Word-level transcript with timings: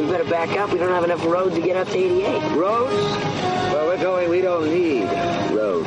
We 0.00 0.06
better 0.08 0.24
back 0.24 0.50
up. 0.58 0.72
We 0.72 0.78
don't 0.78 0.90
have 0.90 1.04
enough 1.04 1.24
road 1.24 1.54
to 1.54 1.60
get 1.60 1.76
up 1.76 1.88
to 1.88 1.96
88. 1.96 2.56
Roads? 2.56 2.92
Well, 3.72 3.86
we're 3.86 4.00
going, 4.00 4.28
we 4.28 4.40
don't 4.42 4.68
need 4.68 5.04
roads. 5.52 5.86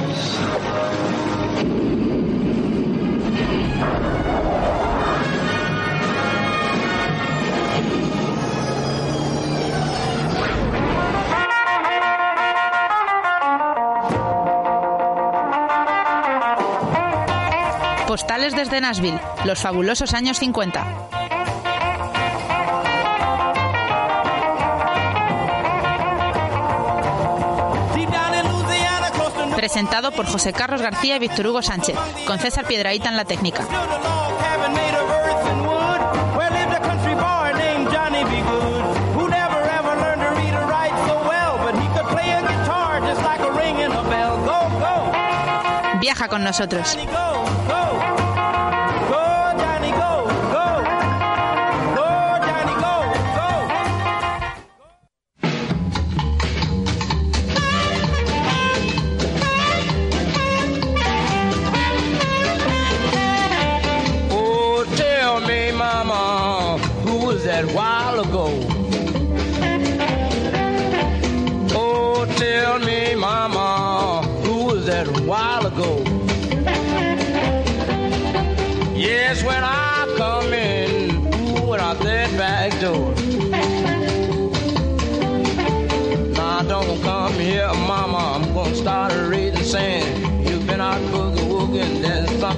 Postales 18.07 18.55
desde 18.55 18.81
Nashville, 18.81 19.19
los 19.45 19.59
fabulosos 19.59 20.15
años 20.15 20.39
50. 20.39 21.18
Presentado 29.59 30.13
por 30.13 30.25
José 30.25 30.53
Carlos 30.53 30.81
García 30.81 31.17
y 31.17 31.19
Víctor 31.19 31.47
Hugo 31.47 31.61
Sánchez, 31.61 31.97
con 32.25 32.39
César 32.39 32.65
Piedraíta 32.65 33.09
en 33.09 33.17
la 33.17 33.25
técnica. 33.25 33.67
Viaja 45.99 46.29
con 46.29 46.41
nosotros. 46.45 46.97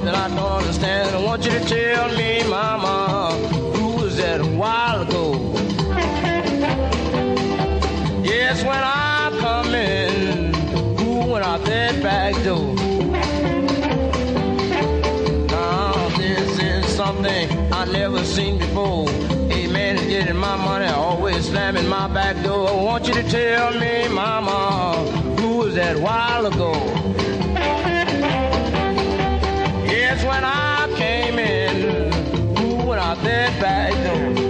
Something 0.03 0.19
I 0.19 0.27
don't 0.35 0.51
understand. 0.61 1.15
I 1.15 1.23
want 1.23 1.45
you 1.45 1.51
to 1.51 1.59
tell 1.65 2.09
me, 2.15 2.43
Mama, 2.49 3.35
who 3.75 4.01
was 4.01 4.17
that 4.17 4.41
a 4.41 4.45
while 4.45 5.01
ago? 5.01 5.33
Yes, 8.23 8.63
when 8.63 8.81
I 8.83 9.29
come 9.39 9.75
in, 9.75 10.53
who 10.97 11.31
went 11.31 11.45
out 11.45 11.63
that 11.65 12.01
back 12.01 12.33
door? 12.43 12.73
Now 15.47 16.09
this 16.17 16.59
is 16.59 16.85
something 16.95 17.71
I 17.71 17.85
never 17.85 18.23
seen 18.25 18.57
before. 18.57 19.07
A 19.09 19.67
man 19.67 19.97
is 19.97 20.05
getting 20.07 20.37
my 20.37 20.55
money, 20.55 20.85
always 20.85 21.49
slamming 21.49 21.87
my 21.87 22.07
back 22.07 22.41
door. 22.43 22.69
I 22.69 22.73
want 22.73 23.07
you 23.07 23.13
to 23.13 23.29
tell 23.29 23.71
me, 23.79 24.07
Mama, 24.07 24.95
who 25.39 25.57
was 25.57 25.75
that 25.75 25.97
while 25.97 26.47
ago? 26.47 27.10
Goodbye. 33.31 34.40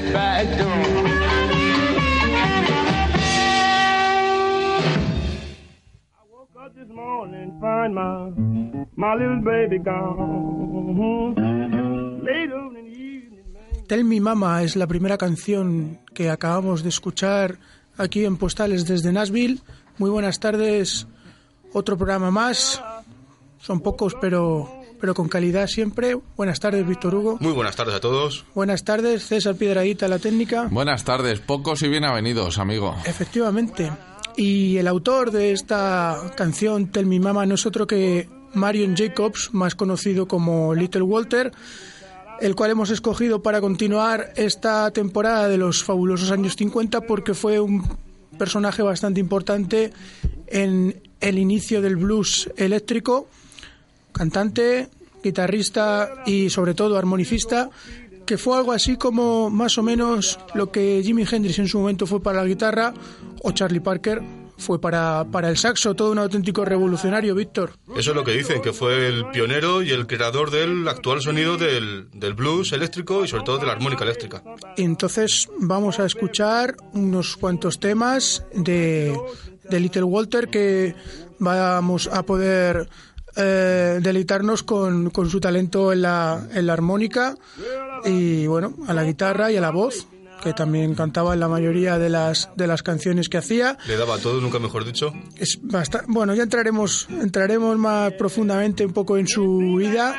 That 0.00 0.12
back 0.12 0.46
door? 0.58 0.70
up 6.56 6.74
this 6.74 6.88
morning, 6.88 7.52
find 7.60 7.94
my 7.94 8.32
my 8.96 9.14
little 9.14 9.42
baby 9.42 9.78
gone. 9.78 11.34
Late 12.24 12.52
on 12.52 12.76
in 12.76 12.84
the 12.84 12.96
evening, 12.96 13.52
man. 13.52 13.86
Tell 13.86 14.02
Me 14.04 14.20
Mama 14.20 14.62
es 14.62 14.76
la 14.76 14.86
primera 14.86 15.18
canción 15.18 16.00
que 16.14 16.30
acabamos 16.30 16.82
de 16.82 16.88
escuchar 16.88 17.58
aquí 17.96 18.24
en 18.24 18.36
Postales 18.36 18.86
desde 18.86 19.12
Nashville. 19.12 19.60
Muy 19.98 20.10
buenas 20.10 20.40
tardes, 20.40 21.06
otro 21.72 21.96
programa 21.96 22.30
más. 22.30 22.82
Son 23.58 23.80
pocos, 23.80 24.14
pero, 24.20 24.83
pero 25.04 25.12
con 25.12 25.28
calidad 25.28 25.66
siempre. 25.66 26.16
Buenas 26.34 26.60
tardes, 26.60 26.86
Víctor 26.86 27.14
Hugo. 27.14 27.36
Muy 27.38 27.52
buenas 27.52 27.76
tardes 27.76 27.94
a 27.94 28.00
todos. 28.00 28.46
Buenas 28.54 28.84
tardes, 28.84 29.26
César 29.26 29.54
Piedraíta, 29.54 30.08
la 30.08 30.18
técnica. 30.18 30.68
Buenas 30.70 31.04
tardes, 31.04 31.40
pocos 31.40 31.82
y 31.82 31.88
bien 31.88 32.04
avenidos, 32.04 32.58
amigo. 32.58 32.96
Efectivamente. 33.04 33.92
Y 34.34 34.78
el 34.78 34.88
autor 34.88 35.30
de 35.30 35.52
esta 35.52 36.32
canción, 36.38 36.86
Tell 36.86 37.04
Me 37.04 37.20
Mama, 37.20 37.44
no 37.44 37.56
es 37.56 37.66
otro 37.66 37.86
que 37.86 38.30
Marion 38.54 38.96
Jacobs, 38.96 39.50
más 39.52 39.74
conocido 39.74 40.26
como 40.26 40.74
Little 40.74 41.02
Walter, 41.02 41.52
el 42.40 42.54
cual 42.54 42.70
hemos 42.70 42.88
escogido 42.88 43.42
para 43.42 43.60
continuar 43.60 44.32
esta 44.36 44.90
temporada 44.90 45.48
de 45.48 45.58
los 45.58 45.84
fabulosos 45.84 46.30
años 46.30 46.56
50 46.56 47.02
porque 47.02 47.34
fue 47.34 47.60
un 47.60 47.86
personaje 48.38 48.80
bastante 48.80 49.20
importante 49.20 49.92
en 50.46 51.02
el 51.20 51.36
inicio 51.36 51.82
del 51.82 51.96
blues 51.96 52.50
eléctrico, 52.56 53.28
cantante, 54.14 54.88
guitarrista 55.22 56.22
y 56.24 56.48
sobre 56.48 56.72
todo 56.72 56.96
armonicista, 56.96 57.68
que 58.24 58.38
fue 58.38 58.56
algo 58.56 58.72
así 58.72 58.96
como 58.96 59.50
más 59.50 59.76
o 59.76 59.82
menos 59.82 60.38
lo 60.54 60.70
que 60.72 61.02
Jimi 61.04 61.26
Hendrix 61.30 61.58
en 61.58 61.68
su 61.68 61.78
momento 61.78 62.06
fue 62.06 62.22
para 62.22 62.40
la 62.40 62.46
guitarra 62.46 62.94
o 63.42 63.52
Charlie 63.52 63.80
Parker 63.80 64.22
fue 64.56 64.80
para, 64.80 65.24
para 65.30 65.48
el 65.48 65.56
saxo, 65.56 65.94
todo 65.94 66.12
un 66.12 66.18
auténtico 66.18 66.64
revolucionario, 66.64 67.34
Víctor. 67.34 67.72
Eso 67.96 68.10
es 68.10 68.16
lo 68.16 68.24
que 68.24 68.32
dicen, 68.32 68.62
que 68.62 68.72
fue 68.72 69.08
el 69.08 69.26
pionero 69.26 69.82
y 69.82 69.90
el 69.90 70.06
creador 70.06 70.50
del 70.50 70.86
actual 70.86 71.20
sonido 71.20 71.56
del, 71.56 72.08
del 72.12 72.34
blues 72.34 72.72
eléctrico 72.72 73.24
y 73.24 73.28
sobre 73.28 73.44
todo 73.44 73.58
de 73.58 73.66
la 73.66 73.72
armónica 73.72 74.04
eléctrica. 74.04 74.42
Entonces 74.76 75.48
vamos 75.58 75.98
a 75.98 76.06
escuchar 76.06 76.76
unos 76.92 77.36
cuantos 77.36 77.80
temas 77.80 78.44
de, 78.54 79.18
de 79.68 79.80
Little 79.80 80.04
Walter 80.04 80.48
que 80.48 80.94
vamos 81.38 82.06
a 82.06 82.22
poder 82.22 82.88
eh, 83.36 83.98
deleitarnos 84.02 84.62
con, 84.62 85.10
con 85.10 85.28
su 85.30 85.40
talento 85.40 85.92
en 85.92 86.02
la, 86.02 86.46
en 86.52 86.66
la 86.66 86.72
armónica 86.72 87.34
y 88.04 88.46
bueno, 88.46 88.74
a 88.86 88.94
la 88.94 89.04
guitarra 89.04 89.50
y 89.50 89.56
a 89.56 89.60
la 89.60 89.70
voz 89.70 90.06
que 90.42 90.52
también 90.52 90.94
cantaba 90.94 91.32
en 91.32 91.40
la 91.40 91.48
mayoría 91.48 91.98
de 91.98 92.10
las 92.10 92.50
de 92.54 92.66
las 92.66 92.82
canciones 92.82 93.30
que 93.30 93.38
hacía. 93.38 93.78
Le 93.86 93.96
daba 93.96 94.18
todo, 94.18 94.40
nunca 94.42 94.58
mejor 94.58 94.84
dicho. 94.84 95.10
Es 95.36 95.58
basta- 95.62 96.04
bueno, 96.06 96.34
ya 96.34 96.42
entraremos 96.42 97.08
entraremos 97.10 97.78
más 97.78 98.12
profundamente 98.12 98.84
un 98.84 98.92
poco 98.92 99.16
en 99.16 99.26
su 99.26 99.76
vida 99.78 100.14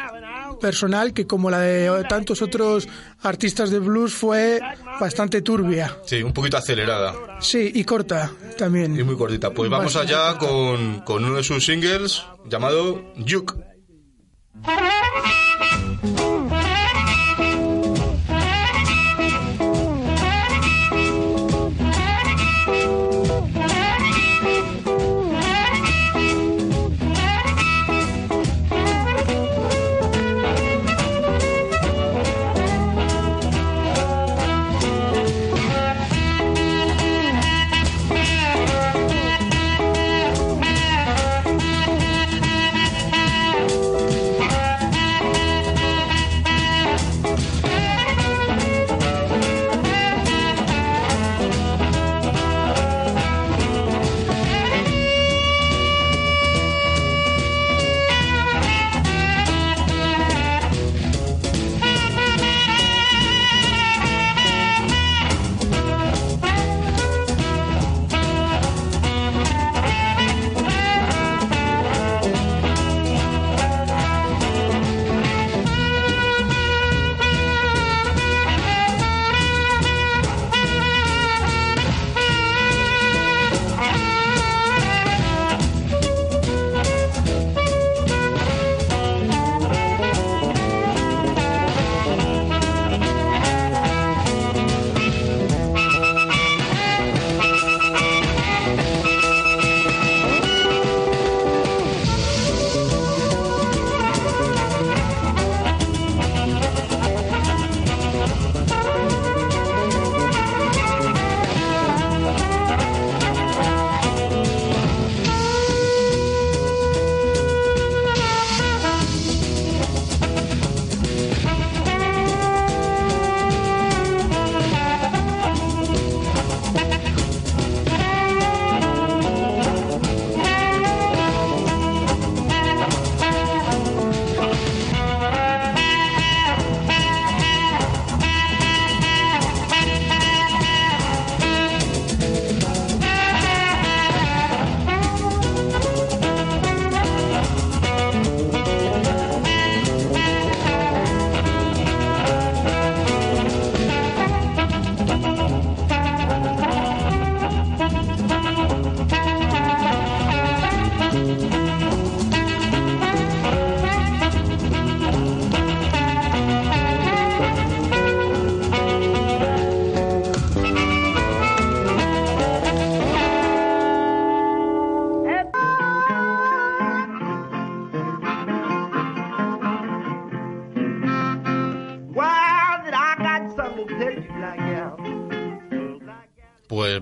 personal 0.60 1.14
que 1.14 1.28
como 1.28 1.50
la 1.50 1.60
de 1.62 2.04
tantos 2.10 2.42
otros 2.42 2.88
artistas 3.22 3.70
de 3.72 3.80
blues 3.80 4.14
fue 4.14 4.60
bastante 5.00 5.42
turbia. 5.42 5.98
Sí, 6.06 6.22
un 6.24 6.34
poquito 6.34 6.58
acelerada 6.58 7.14
Sí, 7.40 7.72
y 7.74 7.84
corta 7.84 8.32
también. 8.58 8.98
y 9.00 9.04
muy 9.04 9.16
cortita. 9.18 9.52
Pues 9.52 9.70
vamos 9.70 9.94
Bastante 9.94 10.14
allá 10.16 10.38
con, 10.38 11.02
con 11.02 11.24
uno 11.26 11.36
de 11.36 11.44
sus 11.44 11.66
singles 11.66 12.24
llamado 12.50 13.14
Juke. 13.28 13.54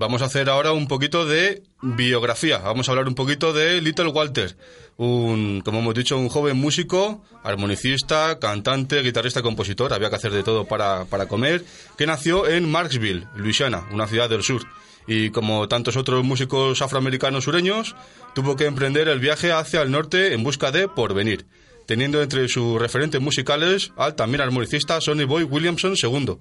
Vamos 0.04 0.22
a 0.22 0.26
hacer 0.26 0.50
ahora 0.50 0.74
un 0.74 0.90
poquito 0.90 1.26
de 1.26 1.64
biografía. 1.82 2.58
Vamos 2.58 2.90
a 2.90 2.92
hablar 2.92 3.08
un 3.08 3.16
poquito 3.16 3.54
de 3.54 3.80
Little 3.80 4.10
Walter, 4.10 4.58
un, 4.98 5.62
como 5.64 5.80
hemos 5.80 5.94
dicho, 5.94 6.18
un 6.18 6.28
joven 6.28 6.58
músico, 6.58 7.24
armonicista, 7.42 8.38
cantante, 8.38 9.02
guitarrista, 9.02 9.42
compositor, 9.42 9.94
había 9.94 10.10
que 10.10 10.18
hacer 10.18 10.34
de 10.34 10.44
todo 10.44 10.66
para, 10.66 11.06
para 11.06 11.28
comer, 11.28 11.64
que 11.98 12.06
nació 12.06 12.50
en 12.50 12.70
Marksville, 12.70 13.28
Louisiana, 13.38 13.88
una 13.94 14.06
ciudad 14.06 14.30
del 14.30 14.44
sur. 14.44 14.64
Y 15.08 15.30
como 15.30 15.70
tantos 15.70 15.96
otros 15.96 16.22
músicos 16.26 16.82
afroamericanos 16.82 17.46
sureños, 17.46 17.96
tuvo 18.36 18.58
que 18.58 18.66
emprender 18.66 19.08
el 19.08 19.20
viaje 19.20 19.54
hacia 19.54 19.84
el 19.84 19.92
norte 19.92 20.34
en 20.34 20.44
busca 20.44 20.72
de 20.72 20.90
porvenir, 20.90 21.46
teniendo 21.86 22.22
entre 22.22 22.50
sus 22.50 22.78
referentes 22.78 23.22
musicales 23.22 23.94
al 23.96 24.16
también 24.16 24.42
armonicista 24.42 25.00
Sonny 25.00 25.24
Boy 25.24 25.44
Williamson 25.44 25.94
II 25.96 26.40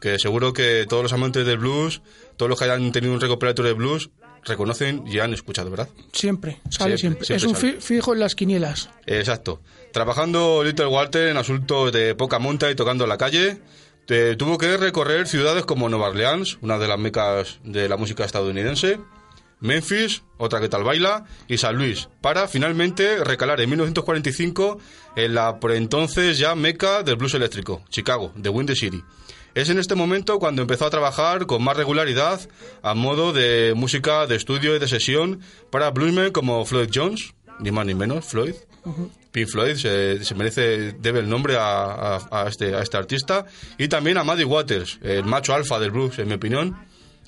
que 0.00 0.18
seguro 0.18 0.52
que 0.52 0.86
todos 0.88 1.02
los 1.02 1.12
amantes 1.12 1.46
del 1.46 1.58
blues, 1.58 2.02
todos 2.36 2.48
los 2.50 2.58
que 2.58 2.64
hayan 2.66 2.92
tenido 2.92 3.12
un 3.14 3.20
recopilatorio 3.20 3.70
de 3.72 3.78
blues, 3.78 4.10
reconocen 4.44 5.04
y 5.06 5.18
han 5.20 5.32
escuchado, 5.32 5.70
¿verdad? 5.70 5.88
Siempre, 6.12 6.60
sale 6.68 6.98
Siempre, 6.98 7.24
siempre. 7.24 7.36
es 7.36 7.44
un 7.44 7.56
sale. 7.56 7.72
fi- 7.74 7.80
fijo 7.80 8.12
en 8.12 8.20
las 8.20 8.34
quinielas. 8.34 8.90
Exacto. 9.06 9.60
Trabajando 9.92 10.62
Little 10.62 10.86
Walter 10.88 11.28
en 11.28 11.36
asuntos 11.38 11.92
de 11.92 12.14
poca 12.14 12.38
monta 12.38 12.70
y 12.70 12.74
tocando 12.74 13.04
en 13.04 13.10
la 13.10 13.16
calle, 13.16 13.58
tuvo 14.36 14.58
que 14.58 14.76
recorrer 14.76 15.26
ciudades 15.26 15.64
como 15.64 15.88
Nueva 15.88 16.08
Orleans, 16.08 16.58
una 16.60 16.78
de 16.78 16.88
las 16.88 16.98
mecas 16.98 17.58
de 17.64 17.88
la 17.88 17.96
música 17.96 18.24
estadounidense, 18.24 18.98
Memphis, 19.60 20.22
otra 20.36 20.60
que 20.60 20.68
tal 20.68 20.84
baila, 20.84 21.24
y 21.48 21.56
San 21.56 21.76
Luis, 21.76 22.08
para 22.20 22.46
finalmente 22.48 23.24
recalar 23.24 23.62
en 23.62 23.70
1945 23.70 24.78
en 25.16 25.34
la 25.34 25.58
por 25.58 25.72
entonces 25.72 26.36
ya 26.38 26.54
meca 26.54 27.02
del 27.02 27.16
blues 27.16 27.32
eléctrico, 27.34 27.82
Chicago, 27.88 28.30
de 28.36 28.50
Windy 28.50 28.76
City. 28.76 29.02
Es 29.54 29.68
en 29.70 29.78
este 29.78 29.94
momento 29.94 30.38
cuando 30.38 30.62
empezó 30.62 30.86
a 30.86 30.90
trabajar 30.90 31.46
con 31.46 31.62
más 31.62 31.76
regularidad 31.76 32.40
a 32.82 32.94
modo 32.94 33.32
de 33.32 33.72
música 33.76 34.26
de 34.26 34.36
estudio 34.36 34.74
y 34.74 34.78
de 34.78 34.88
sesión 34.88 35.40
para 35.70 35.90
bluesmen 35.90 36.32
como 36.32 36.64
Floyd 36.64 36.90
Jones, 36.92 37.34
ni 37.60 37.70
más 37.70 37.86
ni 37.86 37.94
menos, 37.94 38.24
Floyd, 38.24 38.54
Pink 39.30 39.48
Floyd 39.48 39.76
se, 39.76 40.24
se 40.24 40.34
merece, 40.34 40.92
debe 40.98 41.20
el 41.20 41.28
nombre 41.28 41.56
a, 41.56 42.16
a- 42.16 42.28
a 42.44 42.48
este, 42.48 42.74
a 42.74 42.80
este 42.82 42.96
artista. 42.96 43.46
Y 43.78 43.88
también 43.88 44.18
a 44.18 44.24
Muddy 44.24 44.44
Waters, 44.44 44.98
el 45.02 45.24
macho 45.24 45.54
alfa 45.54 45.78
del 45.78 45.90
blues, 45.92 46.18
en 46.18 46.28
mi 46.28 46.34
opinión. 46.34 46.76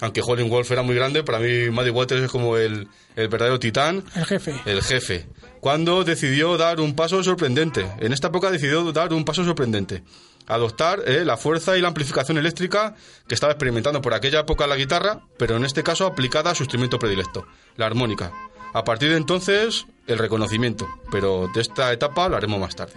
Aunque 0.01 0.21
Holling 0.23 0.51
Wolf 0.51 0.71
era 0.73 0.83
muy 0.83 0.95
grande, 0.95 1.23
para 1.23 1.39
mí 1.39 1.71
Muddy 1.71 1.89
Waters 1.91 2.25
es 2.25 2.31
como 2.31 2.59
el, 2.59 2.87
el 3.17 3.29
verdadero 3.29 3.59
titán, 3.59 4.05
El 4.15 4.25
jefe. 4.27 4.55
el 4.67 4.83
jefe. 4.83 5.27
Cuando 5.61 6.05
decidió 6.05 6.59
dar 6.59 6.81
un 6.81 6.95
paso 6.95 7.23
sorprendente. 7.25 7.87
En 7.99 8.13
esta 8.13 8.29
época 8.29 8.51
decidió 8.51 8.93
dar 8.93 9.15
un 9.15 9.25
paso 9.25 9.43
sorprendente. 9.43 10.03
Adoptar 10.47 11.03
eh, 11.07 11.25
la 11.25 11.37
fuerza 11.37 11.77
y 11.77 11.81
la 11.81 11.89
amplificación 11.89 12.39
eléctrica 12.39 12.95
que 13.27 13.35
estaba 13.35 13.53
experimentando 13.53 14.01
por 14.01 14.15
aquella 14.15 14.41
época 14.41 14.67
la 14.67 14.77
guitarra, 14.77 15.21
pero 15.39 15.57
en 15.57 15.65
este 15.65 15.83
caso 15.83 16.07
aplicada 16.07 16.51
a 16.51 16.55
su 16.55 16.63
instrumento 16.63 16.99
predilecto, 16.99 17.47
la 17.77 17.87
armónica. 17.87 18.33
A 18.73 18.85
partir 18.85 19.11
de 19.11 19.17
entonces, 19.17 19.87
el 20.07 20.19
reconocimiento, 20.19 20.87
pero 21.11 21.49
de 21.55 21.61
esta 21.61 21.93
etapa 21.93 22.29
lo 22.29 22.37
haremos 22.37 22.61
más 22.61 22.77
tarde. 22.77 22.95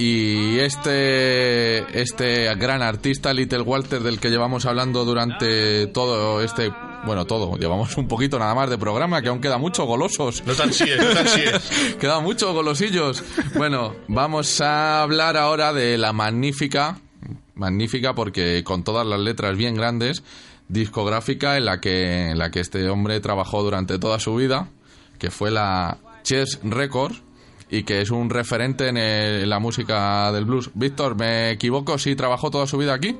Y 0.00 0.58
este, 0.60 2.00
este 2.00 2.54
gran 2.54 2.80
artista, 2.80 3.34
Little 3.34 3.60
Walter, 3.60 4.02
del 4.02 4.18
que 4.18 4.30
llevamos 4.30 4.64
hablando 4.64 5.04
durante 5.04 5.88
todo 5.88 6.40
este... 6.40 6.72
Bueno, 7.04 7.26
todo, 7.26 7.58
llevamos 7.58 7.98
un 7.98 8.08
poquito 8.08 8.38
nada 8.38 8.54
más 8.54 8.70
de 8.70 8.78
programa, 8.78 9.20
que 9.20 9.28
aún 9.28 9.42
queda 9.42 9.58
mucho 9.58 9.84
golosos. 9.84 10.42
No 10.46 10.54
tan 10.54 10.72
sí, 10.72 10.86
no 10.98 11.12
tan 11.12 11.28
sí. 11.28 11.42
Queda 12.00 12.20
mucho 12.20 12.54
golosillos. 12.54 13.22
Bueno, 13.56 13.94
vamos 14.08 14.62
a 14.62 15.02
hablar 15.02 15.36
ahora 15.36 15.74
de 15.74 15.98
la 15.98 16.14
magnífica, 16.14 16.98
magnífica 17.54 18.14
porque 18.14 18.64
con 18.64 18.84
todas 18.84 19.06
las 19.06 19.20
letras 19.20 19.54
bien 19.56 19.74
grandes, 19.74 20.22
discográfica 20.68 21.58
en 21.58 21.66
la 21.66 21.78
que, 21.80 22.30
en 22.30 22.38
la 22.38 22.50
que 22.50 22.60
este 22.60 22.88
hombre 22.88 23.20
trabajó 23.20 23.62
durante 23.62 23.98
toda 23.98 24.18
su 24.18 24.34
vida, 24.34 24.68
que 25.18 25.30
fue 25.30 25.50
la 25.50 25.98
Chess 26.22 26.58
Records 26.62 27.22
y 27.70 27.82
que 27.84 28.00
es 28.00 28.10
un 28.10 28.30
referente 28.30 28.88
en, 28.88 28.96
el- 28.96 29.42
en 29.42 29.48
la 29.50 29.58
música 29.58 30.30
del 30.32 30.44
blues. 30.44 30.70
Víctor, 30.74 31.16
¿me 31.16 31.50
equivoco 31.52 31.98
si 31.98 32.14
trabajó 32.16 32.50
toda 32.50 32.66
su 32.66 32.76
vida 32.78 32.94
aquí? 32.94 33.16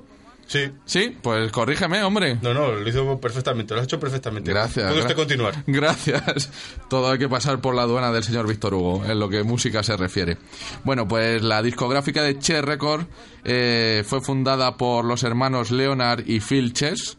Sí. 0.46 0.68
Sí, 0.84 1.16
pues 1.22 1.52
corrígeme, 1.52 2.02
hombre. 2.02 2.36
No, 2.42 2.52
no, 2.52 2.72
lo 2.72 2.88
hizo 2.88 3.20
perfectamente, 3.20 3.72
lo 3.72 3.78
has 3.80 3.84
hecho 3.86 4.00
perfectamente. 4.00 4.50
Gracias. 4.50 4.86
Puede 4.88 5.00
usted 5.02 5.14
gra- 5.14 5.16
continuar. 5.16 5.54
Gracias. 5.68 6.50
Todo 6.88 7.12
hay 7.12 7.18
que 7.20 7.28
pasar 7.28 7.60
por 7.60 7.76
la 7.76 7.82
aduana 7.82 8.10
del 8.10 8.24
señor 8.24 8.48
Víctor 8.48 8.74
Hugo, 8.74 9.04
en 9.04 9.20
lo 9.20 9.28
que 9.28 9.44
música 9.44 9.84
se 9.84 9.96
refiere. 9.96 10.38
Bueno, 10.82 11.06
pues 11.06 11.40
la 11.42 11.62
discográfica 11.62 12.24
de 12.24 12.36
Chess 12.40 12.64
Record 12.64 13.04
eh, 13.44 14.02
fue 14.04 14.20
fundada 14.20 14.76
por 14.76 15.04
los 15.04 15.22
hermanos 15.22 15.70
Leonard 15.70 16.24
y 16.26 16.40
Phil 16.40 16.72
Chess. 16.72 17.16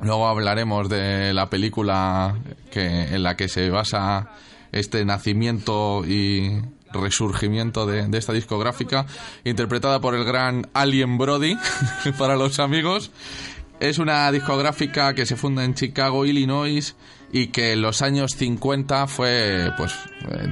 Luego 0.00 0.26
hablaremos 0.28 0.88
de 0.88 1.34
la 1.34 1.50
película 1.50 2.34
que, 2.70 2.86
en 3.14 3.22
la 3.22 3.36
que 3.36 3.48
se 3.48 3.68
basa 3.68 4.30
este 4.72 5.04
nacimiento 5.04 6.04
y 6.06 6.60
resurgimiento 6.92 7.86
de, 7.86 8.08
esta 8.16 8.32
discográfica, 8.32 9.06
interpretada 9.44 10.00
por 10.00 10.14
el 10.14 10.24
gran 10.24 10.68
Alien 10.74 11.18
Brody, 11.18 11.56
para 12.18 12.36
los 12.36 12.58
amigos. 12.58 13.10
Es 13.80 13.98
una 13.98 14.30
discográfica 14.32 15.14
que 15.14 15.24
se 15.24 15.36
funda 15.36 15.64
en 15.64 15.74
Chicago, 15.74 16.26
Illinois, 16.26 16.96
y 17.30 17.48
que 17.48 17.72
en 17.72 17.82
los 17.82 18.02
años 18.02 18.32
50 18.36 19.06
fue, 19.06 19.70
pues, 19.76 19.94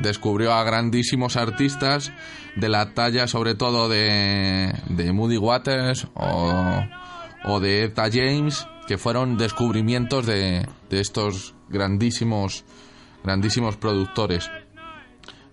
descubrió 0.02 0.52
a 0.52 0.62
grandísimos 0.62 1.36
artistas 1.36 2.12
de 2.54 2.68
la 2.68 2.94
talla, 2.94 3.26
sobre 3.26 3.54
todo 3.54 3.88
de, 3.88 4.72
de 4.88 5.12
Moody 5.12 5.38
Waters 5.38 6.06
o, 6.14 6.84
o 7.44 7.60
de 7.60 7.84
Eta 7.84 8.08
James, 8.12 8.66
que 8.86 8.98
fueron 8.98 9.36
descubrimientos 9.36 10.26
de, 10.26 10.66
de 10.88 11.00
estos 11.00 11.54
grandísimos, 11.68 12.64
grandísimos 13.26 13.76
productores. 13.76 14.50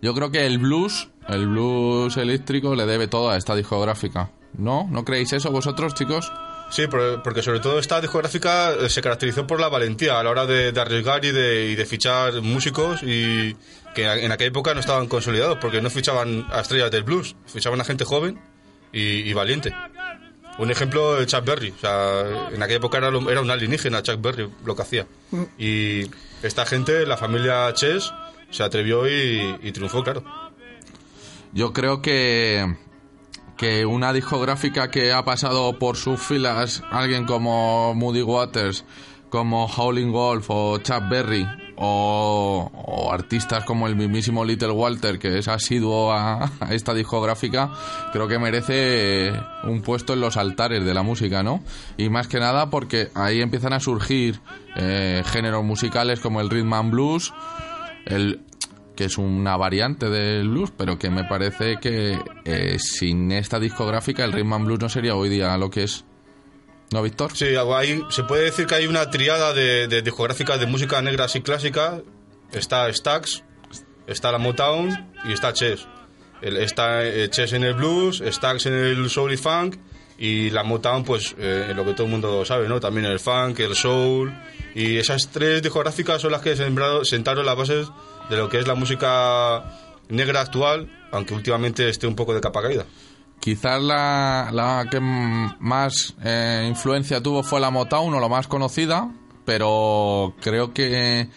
Yo 0.01 0.13
creo 0.13 0.31
que 0.31 0.45
el 0.45 0.57
blues 0.59 1.09
El 1.27 1.47
blues 1.47 2.15
eléctrico 2.17 2.75
le 2.75 2.85
debe 2.85 3.07
todo 3.07 3.29
a 3.29 3.37
esta 3.37 3.55
discográfica. 3.55 4.31
¿No? 4.57 4.87
¿No 4.91 5.03
creéis 5.03 5.33
eso 5.33 5.49
vosotros, 5.51 5.93
chicos? 5.95 6.31
Sí, 6.69 6.85
por- 6.87 7.23
porque 7.23 7.41
sobre 7.41 7.59
todo 7.59 7.79
esta 7.79 7.99
discográfica 8.01 8.71
eh, 8.73 8.89
se 8.89 9.01
caracterizó 9.01 9.47
por 9.47 9.59
la 9.59 9.67
valentía 9.69 10.19
a 10.19 10.23
la 10.23 10.29
hora 10.29 10.45
de, 10.45 10.69
arriesgar 10.79 11.23
y 11.25 11.31
de, 11.31 11.69
y 11.71 11.75
de 11.75 11.85
fichar 11.85 12.41
músicos 12.41 13.01
y 13.03 13.55
que 13.95 14.05
en 14.05 14.31
aquella 14.31 14.49
época 14.49 14.73
no 14.73 14.79
estaban 14.79 15.07
consolidados 15.07 15.57
porque 15.59 15.81
no 15.81 15.89
fichaban 15.89 16.45
a 16.51 16.61
estrellas 16.61 16.91
del 16.91 17.03
blues, 17.03 17.35
fichaban 17.47 17.79
a 17.81 17.83
gente 17.83 18.05
joven 18.05 18.39
y 18.91 19.33
valiente. 19.33 19.73
Un 20.59 20.69
ejemplo, 20.71 21.19
eh, 21.19 21.25
Chuck 21.25 21.43
Berry. 21.45 21.71
O 21.75 21.79
sea, 21.79 22.49
en 22.53 22.61
aquella 22.61 22.77
época 22.77 22.97
era, 22.99 23.09
lo- 23.09 23.29
era 23.29 23.41
un 23.41 23.49
alienígena 23.49 24.03
Chuck 24.03 24.21
Berry 24.21 24.49
lo 24.65 24.75
que 24.75 24.81
hacía. 24.81 25.07
Y 25.57 26.09
esta 26.43 26.65
gente, 26.65 27.05
la 27.05 27.17
familia 27.17 27.73
Chess, 27.73 28.13
se 28.51 28.63
atrevió 28.63 29.07
y, 29.07 29.57
y 29.63 29.71
triunfó, 29.71 30.03
claro. 30.03 30.23
Yo 31.53 31.73
creo 31.73 32.01
que, 32.01 32.75
que 33.57 33.85
una 33.85 34.13
discográfica 34.13 34.89
que 34.91 35.11
ha 35.11 35.23
pasado 35.25 35.77
por 35.79 35.97
sus 35.97 36.19
filas 36.19 36.83
alguien 36.91 37.25
como 37.25 37.93
Moody 37.95 38.21
Waters, 38.21 38.85
como 39.29 39.65
Howling 39.65 40.11
Wolf 40.11 40.45
o 40.49 40.77
Chuck 40.79 41.09
Berry 41.09 41.47
o, 41.83 42.71
o 42.73 43.11
artistas 43.11 43.63
como 43.65 43.87
el 43.87 43.95
mismísimo 43.95 44.45
Little 44.45 44.71
Walter 44.71 45.19
que 45.19 45.37
es 45.37 45.47
asiduo 45.47 46.11
a, 46.11 46.51
esta 46.71 46.93
discográfica 46.93 47.71
creo 48.11 48.27
que 48.27 48.39
merece 48.39 49.33
un 49.63 49.81
puesto 49.81 50.13
en 50.13 50.21
los 50.21 50.37
altares 50.37 50.83
de 50.83 50.93
la 50.93 51.03
música, 51.03 51.43
¿no? 51.43 51.61
Y 51.97 52.09
más 52.09 52.27
que 52.27 52.39
nada 52.39 52.69
porque 52.69 53.09
ahí 53.15 53.41
empiezan 53.41 53.73
a 53.73 53.79
surgir 53.79 54.39
eh, 54.75 55.23
géneros 55.25 55.63
musicales 55.63 56.19
como 56.19 56.41
el 56.41 56.49
rhythm 56.49 56.73
and 56.73 56.91
blues, 56.91 57.33
el 58.05 58.41
que 58.95 59.05
es 59.05 59.17
una 59.17 59.57
variante 59.57 60.09
del 60.09 60.49
blues, 60.49 60.71
pero 60.75 60.97
que 60.99 61.09
me 61.09 61.23
parece 61.23 61.77
que 61.77 62.19
eh, 62.45 62.77
sin 62.79 63.31
esta 63.31 63.59
discográfica 63.59 64.23
el 64.23 64.33
rhythm 64.33 64.53
and 64.53 64.65
blues 64.65 64.79
no 64.79 64.89
sería 64.89 65.15
hoy 65.15 65.29
día 65.29 65.57
lo 65.57 65.69
que 65.69 65.83
es. 65.83 66.05
¿No, 66.91 67.01
Víctor? 67.01 67.35
Sí, 67.35 67.45
hay, 67.55 68.03
se 68.09 68.23
puede 68.23 68.43
decir 68.45 68.67
que 68.67 68.75
hay 68.75 68.87
una 68.87 69.09
triada 69.09 69.53
de, 69.53 69.87
de 69.87 70.01
discográficas 70.01 70.59
de 70.59 70.67
música 70.67 71.01
negra 71.01 71.25
así 71.25 71.41
clásica. 71.41 72.01
Está 72.51 72.91
Stax, 72.93 73.43
está 74.05 74.31
la 74.31 74.37
Motown 74.37 75.11
y 75.25 75.33
está 75.33 75.53
Chess. 75.53 75.87
El- 76.41 76.57
está 76.57 77.03
eh, 77.03 77.29
Chess 77.29 77.53
en 77.53 77.63
el 77.63 77.73
blues, 77.73 78.21
Stax 78.25 78.67
en 78.67 78.73
el 78.73 79.09
soul 79.09 79.33
y 79.33 79.37
funk 79.37 79.77
y 80.19 80.51
la 80.51 80.63
Motown 80.63 81.03
pues 81.03 81.35
eh, 81.39 81.67
en 81.71 81.75
lo 81.77 81.83
que 81.83 81.93
todo 81.93 82.05
el 82.05 82.11
mundo 82.11 82.45
sabe, 82.45 82.69
¿no? 82.69 82.79
También 82.79 83.07
el 83.07 83.19
funk, 83.19 83.59
el 83.61 83.75
soul 83.75 84.31
y 84.75 84.97
esas 84.97 85.29
tres 85.31 85.63
discográficas 85.63 86.21
son 86.21 86.31
las 86.31 86.41
que 86.41 86.55
sembrado- 86.55 87.03
sentaron 87.05 87.45
las 87.45 87.55
bases 87.55 87.87
de 88.29 88.37
lo 88.37 88.49
que 88.49 88.59
es 88.59 88.67
la 88.67 88.75
música 88.75 89.63
negra 90.09 90.41
actual, 90.41 90.91
aunque 91.11 91.33
últimamente 91.33 91.89
esté 91.89 92.05
un 92.05 92.15
poco 92.15 92.35
de 92.35 92.41
capa 92.41 92.61
caída. 92.61 92.85
Quizás 93.43 93.81
la, 93.83 94.47
la 94.53 94.85
que 94.89 95.01
más 95.01 96.15
eh, 96.23 96.65
influencia 96.65 97.21
tuvo 97.21 97.43
fue 97.43 97.59
la 97.59 97.71
Motown 97.71 98.13
o 98.13 98.19
la 98.21 98.29
más 98.29 98.47
conocida, 98.47 99.11
pero 99.43 100.33
creo 100.39 100.73
que, 100.73 101.27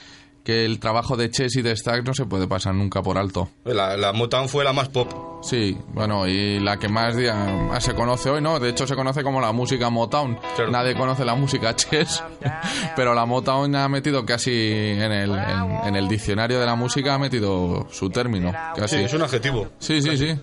que 0.45 0.65
el 0.65 0.79
trabajo 0.79 1.17
de 1.17 1.33
Chess 1.33 1.57
y 1.57 1.63
de 1.63 1.77
Stax 1.77 2.05
no 2.05 2.15
se 2.15 2.25
puede 2.25 2.47
pasar 2.47 2.77
nunca 2.77 3.03
por 3.03 3.19
alto. 3.19 3.49
La, 3.65 3.97
la 3.97 4.13
Motown 4.13 4.49
fue 4.49 4.63
la 4.63 4.73
más 4.73 4.89
pop. 4.89 5.43
Sí, 5.43 5.77
bueno, 5.95 6.29
y 6.29 6.61
la 6.61 6.77
que 6.79 6.89
más, 6.89 7.17
día- 7.17 7.35
más 7.35 7.83
se 7.83 7.95
conoce 7.95 8.31
hoy, 8.31 8.41
¿no? 8.41 8.61
De 8.61 8.69
hecho, 8.71 8.87
se 8.87 8.95
conoce 8.95 9.25
como 9.25 9.41
la 9.41 9.51
música 9.51 9.91
Motown. 9.91 10.39
Claro. 10.55 10.71
Nadie 10.71 10.95
conoce 10.95 11.25
la 11.25 11.35
música 11.35 11.75
Chess, 11.75 12.23
pero 12.95 13.15
la 13.15 13.27
Motown 13.27 13.75
ha 13.75 13.89
metido 13.89 14.25
casi 14.25 14.53
en 14.53 15.11
el, 15.11 15.31
en, 15.33 15.71
en 15.89 15.97
el 15.97 16.07
diccionario 16.07 16.61
de 16.61 16.67
la 16.67 16.77
música, 16.77 17.15
ha 17.15 17.19
metido 17.19 17.89
su 17.91 18.11
término. 18.11 18.53
Casi. 18.77 18.97
Sí, 18.99 19.03
es 19.03 19.13
un 19.15 19.23
adjetivo. 19.23 19.67
Sí, 19.81 20.01
sí, 20.01 20.17
sí. 20.17 20.39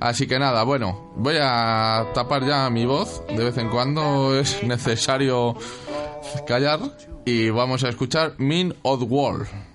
Así 0.00 0.26
que 0.26 0.38
nada, 0.38 0.62
bueno, 0.64 1.12
voy 1.16 1.36
a 1.40 2.06
tapar 2.14 2.44
ya 2.46 2.68
mi 2.70 2.84
voz. 2.84 3.22
De 3.28 3.44
vez 3.44 3.56
en 3.58 3.68
cuando 3.68 4.38
es 4.38 4.62
necesario 4.62 5.56
callar. 6.46 6.80
Y 7.24 7.50
vamos 7.50 7.84
a 7.84 7.88
escuchar 7.88 8.34
Mean 8.38 8.74
Odd 8.82 9.04
World. 9.08 9.73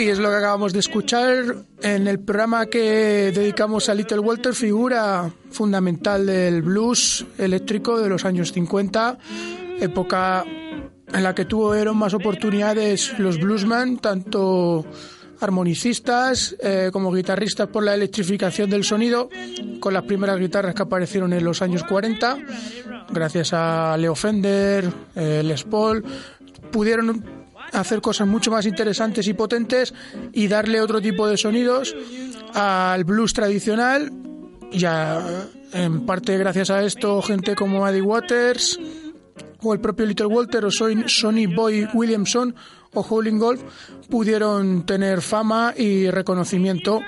Boogie 0.00 0.12
es 0.12 0.18
lo 0.18 0.30
que 0.30 0.36
acabamos 0.36 0.72
de 0.72 0.78
escuchar 0.78 1.56
en 1.82 2.08
el 2.08 2.20
programa 2.20 2.64
que 2.64 3.32
dedicamos 3.34 3.90
a 3.90 3.94
Little 3.94 4.20
Walter, 4.20 4.54
figura 4.54 5.30
fundamental 5.50 6.24
del 6.24 6.62
blues 6.62 7.26
eléctrico 7.36 8.00
de 8.00 8.08
los 8.08 8.24
años 8.24 8.50
50, 8.50 9.18
época 9.78 10.46
en 11.12 11.22
la 11.22 11.34
que 11.34 11.44
tuvieron 11.44 11.98
más 11.98 12.14
oportunidades 12.14 13.18
los 13.18 13.38
bluesmen, 13.38 13.98
tanto 13.98 14.86
armonicistas 15.38 16.56
eh, 16.62 16.88
como 16.90 17.12
guitarristas 17.12 17.68
por 17.68 17.84
la 17.84 17.92
electrificación 17.92 18.70
del 18.70 18.84
sonido, 18.84 19.28
con 19.80 19.92
las 19.92 20.04
primeras 20.04 20.38
guitarras 20.38 20.74
que 20.74 20.82
aparecieron 20.82 21.34
en 21.34 21.44
los 21.44 21.60
años 21.60 21.84
40, 21.84 22.38
gracias 23.10 23.50
a 23.52 23.98
Leo 23.98 24.14
Fender, 24.14 24.90
eh, 25.14 25.42
Les 25.44 25.62
Paul, 25.64 26.02
pudieron 26.70 27.39
hacer 27.72 28.00
cosas 28.00 28.26
mucho 28.28 28.50
más 28.50 28.66
interesantes 28.66 29.26
y 29.28 29.34
potentes 29.34 29.94
y 30.32 30.48
darle 30.48 30.80
otro 30.80 31.00
tipo 31.00 31.26
de 31.26 31.36
sonidos 31.36 31.94
al 32.54 33.04
blues 33.04 33.32
tradicional. 33.32 34.10
Ya 34.72 35.20
en 35.72 36.06
parte 36.06 36.36
gracias 36.38 36.70
a 36.70 36.82
esto, 36.82 37.20
gente 37.22 37.54
como 37.54 37.86
Eddie 37.88 38.02
Waters 38.02 38.78
o 39.62 39.72
el 39.74 39.80
propio 39.80 40.06
Little 40.06 40.26
Walter 40.26 40.64
o 40.64 40.70
Son- 40.70 41.08
Sonny 41.08 41.46
Boy 41.46 41.86
Williamson 41.92 42.54
o 42.94 43.00
Howling 43.02 43.38
Golf 43.38 43.60
pudieron 44.08 44.84
tener 44.86 45.20
fama 45.22 45.74
y 45.76 46.08
reconocimiento 46.10 47.00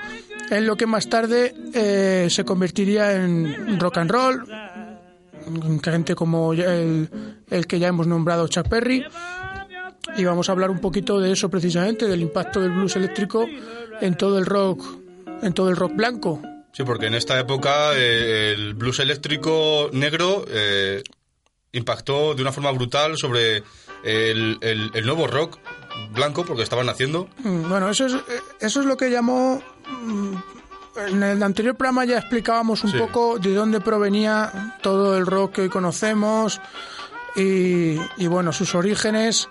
en 0.49 0.67
lo 0.67 0.75
que 0.75 0.85
más 0.85 1.09
tarde 1.09 1.53
eh, 1.73 2.27
se 2.29 2.43
convertiría 2.45 3.13
en 3.13 3.79
rock 3.79 3.97
and 3.97 4.11
roll, 4.11 4.45
gente 5.83 6.15
como 6.15 6.53
el, 6.53 7.09
el 7.49 7.67
que 7.67 7.79
ya 7.79 7.87
hemos 7.87 8.07
nombrado 8.07 8.47
Chuck 8.47 8.69
Berry 8.69 9.03
y 10.17 10.23
vamos 10.25 10.49
a 10.49 10.51
hablar 10.51 10.69
un 10.69 10.79
poquito 10.79 11.19
de 11.19 11.31
eso 11.31 11.49
precisamente 11.49 12.07
del 12.07 12.21
impacto 12.21 12.59
del 12.59 12.71
blues 12.71 12.95
eléctrico 12.95 13.45
en 14.01 14.15
todo 14.15 14.37
el 14.37 14.45
rock 14.45 14.83
en 15.41 15.53
todo 15.53 15.69
el 15.69 15.75
rock 15.75 15.93
blanco 15.95 16.41
Sí, 16.71 16.83
porque 16.83 17.05
en 17.05 17.13
esta 17.13 17.39
época 17.39 17.93
eh, 17.95 18.53
el 18.55 18.73
blues 18.73 18.99
eléctrico 18.99 19.89
negro 19.93 20.43
eh, 20.47 21.03
impactó 21.71 22.33
de 22.33 22.41
una 22.41 22.51
forma 22.51 22.71
brutal 22.71 23.15
sobre 23.17 23.57
el, 24.03 24.57
el- 24.61 24.89
el 24.93 25.05
nuevo 25.05 25.27
rock 25.27 25.59
blanco, 26.13 26.43
porque 26.43 26.63
estaban 26.63 26.87
naciendo. 26.87 27.29
Mm, 27.43 27.69
Bueno, 27.69 27.89
eso 27.89 28.07
es, 28.07 28.15
eso 28.59 28.79
es 28.79 28.85
lo 28.87 28.97
que 28.97 29.11
llamó. 29.11 29.61
mm, 30.03 30.33
En 31.09 31.21
el 31.23 31.41
anterior 31.43 31.75
programa 31.75 32.05
ya 32.05 32.17
explicábamos 32.19 32.83
un 32.83 32.91
Sí. 32.91 32.97
poco 32.97 33.37
de 33.39 33.53
dónde 33.53 33.79
provenía 33.79 34.75
todo 34.81 35.15
el 35.17 35.25
rock 35.27 35.53
que 35.53 35.61
hoy 35.61 35.69
conocemos 35.69 36.59
y, 37.35 37.97
y, 38.17 38.27
bueno, 38.27 38.51
sus 38.53 38.75
orígenes. 38.75 39.47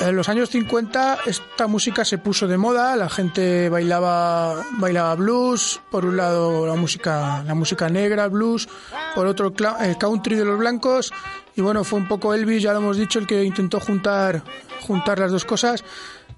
En 0.00 0.14
los 0.14 0.28
años 0.28 0.50
50 0.50 1.18
esta 1.26 1.66
música 1.66 2.04
se 2.04 2.18
puso 2.18 2.46
de 2.46 2.56
moda, 2.56 2.94
la 2.94 3.08
gente 3.08 3.68
bailaba, 3.68 4.62
bailaba 4.78 5.16
blues, 5.16 5.80
por 5.90 6.04
un 6.04 6.16
lado 6.16 6.66
la 6.68 6.76
música, 6.76 7.42
la 7.44 7.54
música 7.54 7.88
negra, 7.88 8.28
blues, 8.28 8.68
por 9.16 9.26
otro 9.26 9.52
el 9.80 9.98
country 9.98 10.36
de 10.36 10.44
los 10.44 10.56
blancos, 10.56 11.12
y 11.56 11.62
bueno, 11.62 11.82
fue 11.82 11.98
un 11.98 12.06
poco 12.06 12.32
Elvis, 12.32 12.62
ya 12.62 12.72
lo 12.72 12.78
hemos 12.78 12.96
dicho, 12.96 13.18
el 13.18 13.26
que 13.26 13.42
intentó 13.42 13.80
juntar, 13.80 14.44
juntar 14.86 15.18
las 15.18 15.32
dos 15.32 15.44
cosas, 15.44 15.82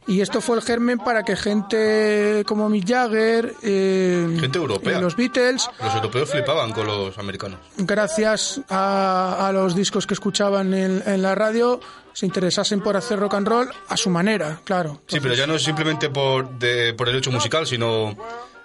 y 0.07 0.21
esto 0.21 0.41
fue 0.41 0.57
el 0.57 0.63
germen 0.63 0.99
para 0.99 1.23
que 1.23 1.37
gente 1.37 2.43
como 2.47 2.69
Mick 2.69 2.89
Jagger, 2.89 3.55
eh, 3.63 4.37
Gente 4.41 4.59
europea. 4.59 4.99
y 4.99 5.01
los 5.01 5.17
Beatles, 5.17 5.69
Los 5.83 5.95
europeos 5.95 6.31
flipaban 6.31 6.73
con 6.73 6.87
los 6.87 7.17
americanos. 7.19 7.59
gracias 7.77 8.61
a, 8.69 9.47
a 9.49 9.53
los 9.53 9.75
discos 9.75 10.07
que 10.07 10.15
escuchaban 10.15 10.73
en, 10.75 11.03
en 11.07 11.23
la 11.23 11.35
radio, 11.35 11.81
se 12.13 12.27
interesasen 12.27 12.81
por 12.81 12.97
hacer 12.97 13.19
rock 13.21 13.35
and 13.35 13.47
roll 13.49 13.69
a 13.89 13.97
su 13.97 14.11
manera, 14.11 14.61
claro. 14.65 15.01
Sí, 15.07 15.21
pero 15.21 15.35
ya 15.35 15.47
no 15.47 15.55
es 15.55 15.63
simplemente 15.63 16.09
por, 16.11 16.49
de- 16.59 16.93
por 16.95 17.09
el 17.09 17.17
hecho 17.17 17.31
musical, 17.31 17.67
sino 17.67 18.17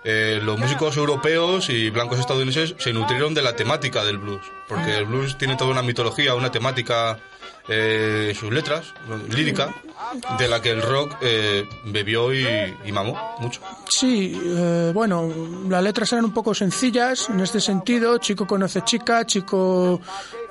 eh, 0.03 0.39
los 0.43 0.57
músicos 0.59 0.97
europeos 0.97 1.69
y 1.69 1.89
blancos 1.89 2.19
estadounidenses 2.19 2.75
se 2.79 2.93
nutrieron 2.93 3.33
de 3.33 3.41
la 3.41 3.55
temática 3.55 4.03
del 4.03 4.17
blues, 4.17 4.41
porque 4.67 4.97
el 4.97 5.05
blues 5.05 5.37
tiene 5.37 5.55
toda 5.55 5.71
una 5.71 5.81
mitología, 5.83 6.33
una 6.35 6.51
temática 6.51 7.19
eh, 7.67 8.33
sus 8.37 8.51
letras, 8.51 8.93
lírica, 9.29 9.73
de 10.37 10.47
la 10.47 10.61
que 10.61 10.71
el 10.71 10.81
rock 10.81 11.17
eh, 11.21 11.67
bebió 11.85 12.33
y, 12.33 12.45
y 12.85 12.91
mamó 12.91 13.35
mucho. 13.39 13.61
Sí, 13.89 14.39
eh, 14.43 14.91
bueno, 14.93 15.31
las 15.67 15.83
letras 15.83 16.11
eran 16.13 16.25
un 16.25 16.33
poco 16.33 16.53
sencillas 16.53 17.29
en 17.29 17.39
este 17.39 17.59
sentido. 17.59 18.17
Chico 18.17 18.45
conoce 18.45 18.83
chica, 18.83 19.25
chico 19.25 19.99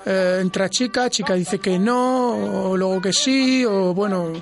eh, 0.07 0.39
entra 0.41 0.69
chica, 0.69 1.09
chica 1.09 1.35
dice 1.35 1.59
que 1.59 1.79
no, 1.79 2.71
o 2.71 2.77
luego 2.77 3.01
que 3.01 3.13
sí, 3.13 3.65
o 3.65 3.95
bueno, 3.95 4.33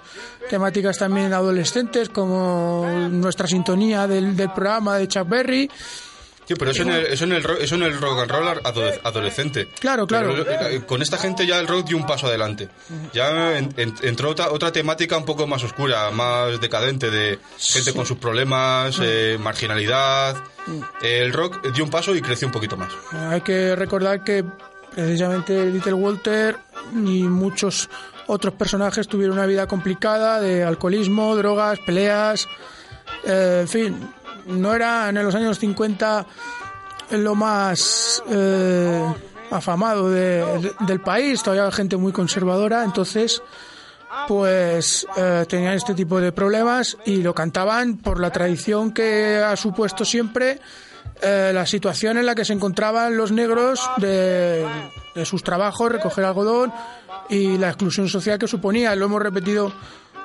temáticas 0.49 0.99
también 0.99 1.33
adolescentes 1.33 2.09
como 2.09 2.87
nuestra 3.11 3.47
sintonía 3.47 4.07
del, 4.07 4.37
del 4.37 4.51
programa 4.53 4.97
de 4.97 5.09
Chuck 5.09 5.29
Berry. 5.29 5.71
Sí, 6.47 6.55
pero 6.59 6.73
eso 6.73 6.83
en 6.83 6.91
el, 6.91 7.07
eso 7.07 7.25
en 7.25 7.33
el, 7.33 7.47
eso 7.61 7.75
en 7.77 7.83
el 7.85 8.01
rock 8.01 8.21
and 8.21 8.31
roll 8.31 8.47
adole- 8.65 9.01
adolescente. 9.05 9.69
Claro, 9.79 10.07
claro. 10.07 10.35
Pero, 10.45 10.69
eh, 10.69 10.83
con 10.87 11.01
esta 11.01 11.17
gente 11.17 11.47
ya 11.47 11.59
el 11.61 11.69
rock 11.69 11.87
dio 11.87 11.97
un 11.97 12.05
paso 12.07 12.27
adelante. 12.27 12.69
Ya 13.13 13.57
en- 13.57 13.73
en- 13.77 13.95
entró 14.03 14.31
otra, 14.31 14.51
otra 14.51 14.73
temática 14.73 15.17
un 15.17 15.25
poco 15.25 15.47
más 15.47 15.63
oscura, 15.63 16.11
más 16.11 16.61
decadente, 16.61 17.11
de 17.11 17.39
gente 17.59 17.93
con 17.95 18.05
sus 18.07 18.19
problemas, 18.19 18.99
eh, 19.03 19.39
marginalidad. 19.41 20.37
El 21.01 21.33
rock 21.33 21.67
dio 21.73 21.85
un 21.85 21.91
paso 21.91 22.15
y 22.15 22.21
creció 22.21 22.49
un 22.49 22.53
poquito 22.53 22.77
más. 22.77 22.93
Hay 23.13 23.41
que 23.43 23.75
recordar 23.77 24.25
que 24.25 24.45
precisamente 24.95 25.67
Little 25.67 25.95
Walter 25.95 26.57
y 26.95 27.23
muchos 27.23 27.89
otros 28.27 28.55
personajes 28.55 29.09
tuvieron 29.09 29.37
una 29.39 29.47
vida 29.47 29.67
complicada 29.67 30.41
de 30.41 30.63
alcoholismo, 30.65 31.35
drogas, 31.37 31.79
peleas, 31.87 32.47
eh, 33.25 33.59
en 33.63 33.69
fin, 33.69 34.09
no 34.47 34.75
era 34.75 35.09
en 35.09 35.23
los 35.23 35.35
años 35.35 35.59
50 35.59 36.27
lo 37.11 37.35
más 37.35 38.23
eh, 38.29 39.05
afamado 39.51 40.11
de- 40.11 40.45
de- 40.61 40.73
del 40.87 41.01
país, 41.01 41.43
todavía 41.43 41.71
gente 41.73 41.97
muy 41.97 42.13
conservadora, 42.13 42.85
entonces 42.85 43.43
pues 44.29 45.07
eh, 45.17 45.47
tenían 45.49 45.75
este 45.75 45.95
tipo 45.95 46.21
de 46.21 46.33
problemas 46.33 46.97
y 47.07 47.23
lo 47.23 47.35
cantaban 47.35 47.97
por 47.97 48.21
la 48.21 48.31
tradición 48.31 48.93
que 48.93 49.39
ha 49.39 49.57
supuesto 49.57 50.05
siempre 50.05 50.61
eh, 51.23 51.51
la 51.55 51.65
situación 51.67 52.19
en 52.19 52.27
la 52.27 52.35
que 52.35 52.45
se 52.45 52.53
encontraban 52.53 53.17
los 53.17 53.33
negros 53.33 53.81
de 53.99 54.67
sus 55.25 55.43
trabajos, 55.43 55.93
recoger 55.93 56.25
algodón 56.25 56.73
y 57.29 57.57
la 57.59 57.69
exclusión 57.69 58.09
social 58.09 58.39
que 58.39 58.49
suponía. 58.49 58.95
Lo 58.97 59.05
hemos 59.07 59.23
repetido 59.23 59.73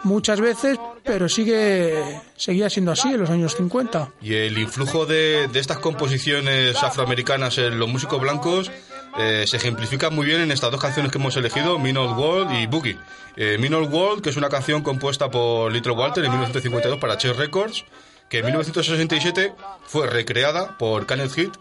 muchas 0.04 0.42
veces, 0.42 0.80
pero 1.04 1.30
sigue 1.30 2.22
seguía 2.36 2.70
siendo 2.70 2.92
así 2.92 3.10
en 3.10 3.22
los 3.22 3.30
años 3.30 3.56
50. 3.56 4.12
Y 4.22 4.36
el 4.36 4.58
influjo 4.58 5.06
de, 5.06 5.48
de 5.48 5.60
estas 5.60 5.80
composiciones 5.80 6.82
afroamericanas 6.84 7.58
en 7.58 7.80
los 7.80 7.90
músicos 7.90 8.20
blancos 8.22 8.72
eh, 9.18 9.46
se 9.48 9.58
ejemplifica 9.58 10.10
muy 10.10 10.26
bien 10.28 10.42
en 10.42 10.52
estas 10.52 10.72
dos 10.72 10.80
canciones 10.80 11.12
que 11.12 11.18
hemos 11.18 11.36
elegido, 11.38 11.80
Mean 11.80 11.98
Old 11.98 12.18
World 12.18 12.52
y 12.54 12.68
Boogie. 12.68 12.98
Eh, 13.36 13.58
Old 13.60 13.94
World, 13.94 14.22
que 14.22 14.30
es 14.30 14.38
una 14.38 14.50
canción 14.50 14.84
compuesta 14.84 15.30
por 15.32 15.72
Little 15.72 15.94
Walter 15.94 16.24
en 16.24 16.32
1952 16.32 17.00
para 17.00 17.18
Chess 17.18 17.36
Records, 17.36 17.86
que 18.30 18.40
en 18.40 18.46
1967 18.46 19.54
fue 19.86 20.08
recreada 20.08 20.78
por 20.78 21.08
Kenneth 21.08 21.34
Heat, 21.34 21.58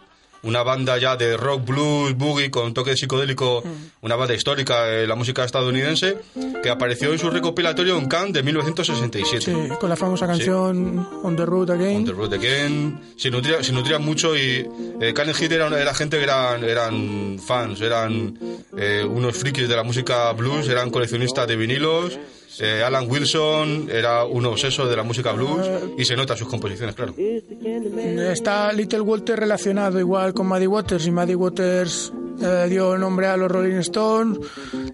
una 0.47 0.63
banda 0.63 0.97
ya 0.99 1.17
de 1.17 1.37
rock, 1.37 1.67
blues, 1.67 2.17
boogie 2.17 2.51
con 2.51 2.73
toque 2.73 2.97
psicodélico, 2.97 3.63
una 4.01 4.17
banda 4.17 4.35
histórica 4.35 4.85
de 4.85 5.07
la 5.07 5.15
música 5.15 5.45
estadounidense, 5.45 6.19
que 6.63 6.71
apareció 6.71 7.13
en 7.13 7.19
su 7.19 7.29
recopilatorio 7.31 7.99
en 7.99 8.07
Cannes 8.07 8.33
de 8.33 8.43
1967. 8.43 9.45
Sí, 9.45 9.75
con 9.79 9.91
la 9.91 9.97
famosa 9.97 10.27
canción 10.27 11.07
On 11.23 11.37
the 11.37 11.45
Road 11.45 11.71
Again. 11.71 11.97
On 11.97 12.05
the 12.05 12.13
Road 12.13 12.35
Again. 12.35 13.01
Se 13.17 13.31
nutría, 13.31 13.63
se 13.63 13.73
nutría 13.73 13.99
mucho 13.99 14.37
y 14.37 14.67
eh, 15.01 15.13
Kenneth 15.15 15.37
Heat 15.37 15.53
era, 15.53 15.81
era 15.81 15.95
gente 15.95 16.17
que 16.19 16.25
eran, 16.25 16.65
eran 16.65 17.39
fans, 17.45 17.81
eran 17.81 18.39
eh, 18.77 19.05
unos 19.05 19.37
frikis 19.37 19.69
de 19.69 19.77
la 19.77 19.83
música 19.83 20.33
blues, 20.33 20.69
eran 20.69 20.91
coleccionistas 20.91 21.47
de 21.49 21.57
vinilos. 21.57 22.19
Eh, 22.61 22.83
Alan 22.83 23.11
Wilson 23.11 23.89
era 23.91 24.25
un 24.25 24.45
obseso 24.47 24.87
de 24.87 24.97
la 24.97 25.03
música 25.03 25.33
blues 25.33 25.69
y 25.99 26.05
se 26.05 26.17
nota 26.17 26.37
sus 26.37 26.49
composiciones, 26.49 26.95
claro. 26.95 27.15
Está 27.17 28.73
Little 28.73 29.01
Walter 29.01 29.39
relacionado 29.39 29.99
igual 30.01 30.33
con 30.35 30.47
Maddie 30.47 30.67
Waters 30.67 31.07
y 31.07 31.11
Maddie 31.11 31.37
Waters 31.37 32.13
eh, 32.41 32.67
dio 32.69 32.97
nombre 32.99 33.27
a 33.27 33.37
los 33.37 33.51
Rolling 33.51 33.77
Stones. 33.77 34.39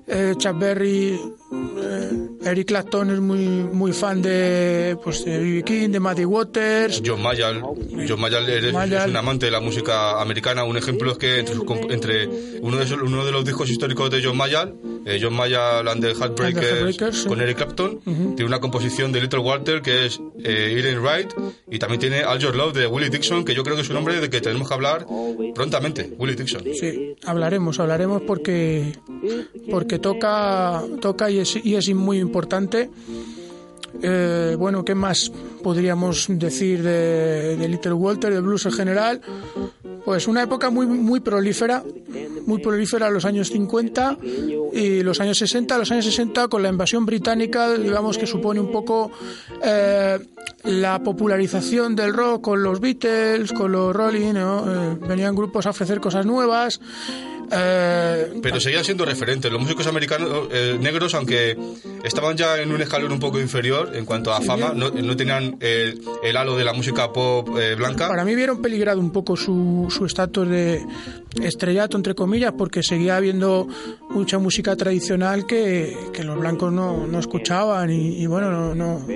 Eh, 0.06 0.34
Chuck 0.36 0.58
Berry, 0.58 1.18
eh, 1.52 2.10
Eric 2.44 2.68
Clapton 2.68 3.10
es 3.10 3.20
muy 3.20 3.46
muy 3.46 3.92
fan 3.92 4.22
de 4.22 4.96
pues 5.02 5.24
de 5.24 5.38
B.B. 5.38 5.62
King, 5.64 5.90
de 5.90 6.00
Maddie 6.00 6.26
Waters. 6.26 7.02
John 7.04 7.22
Mayall, 7.22 7.62
John 8.08 8.20
Mayall 8.20 8.48
es, 8.48 8.72
Mayall. 8.72 9.02
es 9.02 9.08
un 9.08 9.16
amante 9.16 9.46
de 9.46 9.52
la 9.52 9.60
música 9.60 10.20
americana. 10.20 10.64
Un 10.64 10.76
ejemplo 10.76 11.12
es 11.12 11.18
que 11.18 11.40
entre, 11.40 11.54
sus 11.54 11.64
entre 11.90 12.28
uno, 12.60 12.78
de, 12.78 12.94
uno 12.94 13.24
de 13.24 13.32
los 13.32 13.44
discos 13.44 13.70
históricos 13.70 14.10
de 14.10 14.22
John 14.22 14.36
Mayall, 14.36 14.74
eh, 15.04 15.18
John 15.20 15.34
Mayall 15.34 15.88
and 15.88 16.02
the 16.02 16.14
Heartbreakers, 16.14 16.64
Heartbreakers, 16.64 17.22
sí. 17.22 17.28
con 17.28 17.40
Eric 17.40 17.56
Clapton, 17.56 18.00
tiene 18.00 18.44
una 18.44 18.60
composición 18.60 19.12
de 19.12 19.20
Little 19.20 19.40
Walter 19.40 19.82
que 19.82 20.06
es 20.06 20.20
eh, 20.44 20.76
It 20.78 20.84
Ain't 20.84 21.00
Right 21.02 21.32
y 21.70 21.78
también 21.78 22.00
tiene 22.00 22.24
All 22.24 22.38
Your 22.38 22.54
Love 22.54 22.74
de 22.74 22.86
Willie 22.86 23.10
Dixon, 23.10 23.44
que 23.44 23.54
yo 23.54 23.62
creo 23.62 23.76
que 23.76 23.82
es 23.82 23.90
un 23.90 23.96
hombre 23.96 24.20
de 24.20 24.30
que 24.30 24.40
tenemos 24.40 24.68
que 24.68 24.74
hablar 24.74 25.06
prontamente, 25.54 26.12
Willie 26.18 26.36
Dixon. 26.36 26.62
Sí, 26.74 27.16
hablaremos, 27.32 27.80
hablaremos 27.80 28.22
porque 28.22 28.92
porque 29.70 29.98
toca 29.98 30.82
toca 31.00 31.30
y 31.30 31.40
es, 31.40 31.56
y 31.56 31.74
es 31.74 31.92
muy 31.94 32.18
importante. 32.18 32.90
Eh, 34.00 34.56
bueno, 34.58 34.84
¿qué 34.84 34.94
más 34.94 35.30
podríamos 35.62 36.26
decir 36.28 36.82
de, 36.82 37.56
de 37.56 37.68
Little 37.68 37.92
Walter, 37.92 38.32
de 38.32 38.40
blues 38.40 38.64
en 38.66 38.72
general? 38.72 39.20
Pues 40.04 40.26
una 40.26 40.42
época 40.42 40.70
muy, 40.70 40.86
muy 40.86 41.20
prolífera, 41.20 41.84
muy 42.46 42.60
prolífera 42.60 43.08
los 43.10 43.24
años 43.24 43.50
50 43.50 44.18
y 44.72 45.02
los 45.02 45.20
años 45.20 45.38
60. 45.38 45.78
Los 45.78 45.90
años 45.92 46.04
60 46.04 46.48
con 46.48 46.62
la 46.62 46.68
invasión 46.68 47.06
británica, 47.06 47.72
digamos 47.74 48.18
que 48.18 48.26
supone 48.26 48.60
un 48.60 48.72
poco 48.72 49.12
eh, 49.62 50.18
la 50.64 51.02
popularización 51.02 51.94
del 51.94 52.12
rock 52.12 52.42
con 52.42 52.62
los 52.62 52.80
Beatles, 52.80 53.52
con 53.52 53.72
los 53.72 53.94
Rolling, 53.94 54.34
¿no? 54.34 54.64
Eh, 54.66 54.98
venían 55.08 55.34
grupos 55.34 55.66
a 55.66 55.70
ofrecer 55.70 56.00
cosas 56.00 56.26
nuevas. 56.26 56.80
Eh, 57.52 58.32
Pero 58.42 58.60
seguían 58.60 58.84
siendo 58.84 59.04
referentes. 59.04 59.50
Los 59.52 59.60
músicos 59.60 59.86
americanos 59.86 60.48
eh, 60.50 60.76
negros, 60.80 61.14
aunque 61.14 61.56
estaban 62.04 62.36
ya 62.36 62.58
en 62.60 62.72
un 62.72 62.80
escalón 62.80 63.12
un 63.12 63.20
poco 63.20 63.38
inferior 63.40 63.90
en 63.94 64.04
cuanto 64.04 64.32
a 64.32 64.40
fama, 64.40 64.72
no, 64.74 64.90
no 64.90 65.16
tenían 65.16 65.56
el, 65.60 66.00
el 66.22 66.36
halo 66.36 66.56
de 66.56 66.64
la 66.64 66.72
música 66.72 67.12
pop 67.12 67.48
eh, 67.58 67.74
blanca. 67.74 68.08
Para 68.08 68.24
mí 68.24 68.34
vieron 68.34 68.60
peligrado 68.62 69.00
un 69.00 69.10
poco 69.12 69.36
su 69.36 69.86
su 69.90 70.06
estatus 70.06 70.48
de 70.48 70.82
estrellato, 71.42 71.96
entre 71.96 72.14
comillas, 72.14 72.52
porque 72.56 72.82
seguía 72.82 73.16
habiendo 73.16 73.66
mucha 74.10 74.38
música 74.38 74.76
tradicional 74.76 75.46
que, 75.46 75.96
que 76.12 76.24
los 76.24 76.38
blancos 76.38 76.72
no, 76.72 77.06
no 77.06 77.18
escuchaban 77.18 77.90
y, 77.90 78.22
y 78.22 78.26
bueno, 78.26 78.50
no, 78.50 78.74
no- 78.74 79.06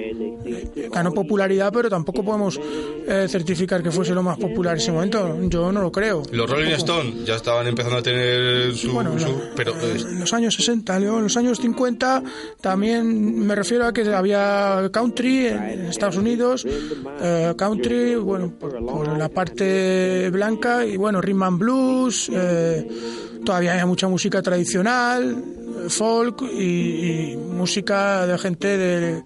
ganó 0.93 1.13
popularidad, 1.13 1.73
pero 1.73 1.89
tampoco 1.91 2.25
podemos 2.25 2.59
eh, 3.07 3.27
certificar 3.29 3.83
que 3.83 3.91
fuese 3.91 4.15
lo 4.15 4.23
más 4.23 4.39
popular 4.39 4.75
en 4.75 4.81
ese 4.81 4.93
momento. 4.93 5.37
Yo 5.49 5.73
no 5.73 5.81
lo 5.81 5.91
creo. 5.93 6.23
Los 6.33 6.49
Rolling. 6.49 6.67
Stones 6.77 7.25
ya 7.25 7.37
estaban 7.37 7.67
empezando 7.67 7.99
a 7.99 8.03
tener 8.03 8.26
su... 8.75 8.93
Bueno, 8.93 9.19
su- 9.19 9.29
no, 9.29 9.41
pero 9.55 9.73
eh, 9.81 9.97
en 9.99 10.21
los 10.21 10.33
años 10.33 10.55
60, 10.55 10.99
Leo, 11.01 11.17
en 11.19 11.25
los 11.25 11.37
años 11.37 11.59
50 11.61 12.23
también 12.61 13.39
me 13.47 13.55
refiero 13.55 13.87
a 13.87 13.93
que 13.93 14.03
había 14.15 14.89
country 14.93 15.47
en 15.47 15.87
Estados 15.87 16.17
Unidos, 16.17 16.67
eh, 17.21 17.55
country, 17.57 18.15
bueno, 18.17 18.53
por, 18.59 18.85
por 18.85 19.17
la 19.19 19.29
parte 19.29 20.29
blanca 20.31 20.85
y 20.85 20.97
bueno, 20.97 21.21
rhythm 21.21 21.43
and 21.43 21.59
blues, 21.59 22.31
eh, 22.33 22.87
todavía 23.45 23.73
había 23.73 23.87
mucha 23.87 24.09
música 24.09 24.43
tradicional, 24.43 25.35
eh, 25.35 25.66
folk 25.89 26.43
y, 26.43 27.33
y 27.33 27.37
música 27.37 28.27
de 28.27 28.39
gente 28.39 28.77
de, 28.79 29.23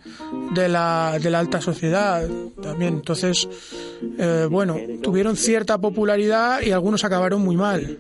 de, 0.55 0.69
la, 0.69 1.19
de 1.21 1.31
la 1.31 1.39
alta 1.39 1.61
sociedad 1.61 2.27
también. 2.63 2.95
Entonces, 2.95 3.49
eh, 4.19 4.47
bueno, 4.51 4.77
tuvieron 5.03 5.37
cierta 5.37 5.79
popularidad 5.79 6.63
y 6.63 6.71
algunos 6.73 7.05
acabaron 7.05 7.43
muy 7.43 7.57
mal. 7.57 7.99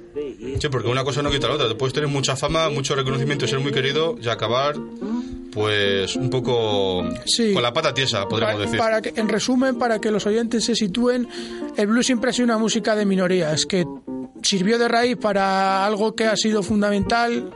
Sí, 0.61 0.69
porque 0.71 0.89
una 0.89 1.05
cosa 1.05 1.23
no 1.23 1.31
quita 1.31 1.49
la 1.49 1.55
otra. 1.55 1.69
Te 1.69 1.75
puedes 1.75 1.93
tener 1.95 2.09
mucha 2.09 2.37
fama, 2.37 2.69
mucho 2.71 2.95
reconocimiento 2.95 3.45
y 3.45 3.49
ser 3.49 3.61
muy 3.61 3.73
querido 3.73 4.17
y 4.21 4.29
acabar, 4.29 4.75
pues, 5.53 6.17
un 6.17 6.31
poco 6.31 7.05
Sí. 7.27 7.53
con 7.53 7.63
la 7.63 7.73
pata 7.73 7.93
tiesa, 7.95 8.27
podríamos 8.29 8.55
para, 8.57 8.65
decir. 8.67 8.79
para 8.79 9.03
que, 9.03 9.13
en 9.21 9.29
resumen, 9.29 9.79
para 9.79 10.01
que 10.01 10.11
los 10.11 10.27
oyentes 10.27 10.65
se 10.65 10.75
sitúen, 10.75 11.29
el 11.77 11.87
blues 11.87 12.07
siempre 12.07 12.31
ha 12.31 12.33
sido 12.33 12.45
una 12.45 12.59
música 12.59 12.95
de 12.95 13.05
minorías, 13.07 13.67
que 13.67 13.85
sirvió 14.42 14.79
de 14.79 14.88
raíz 14.88 15.16
para 15.16 15.85
algo 15.85 16.14
que 16.14 16.26
ha 16.26 16.37
sido 16.37 16.62
fundamental, 16.62 17.53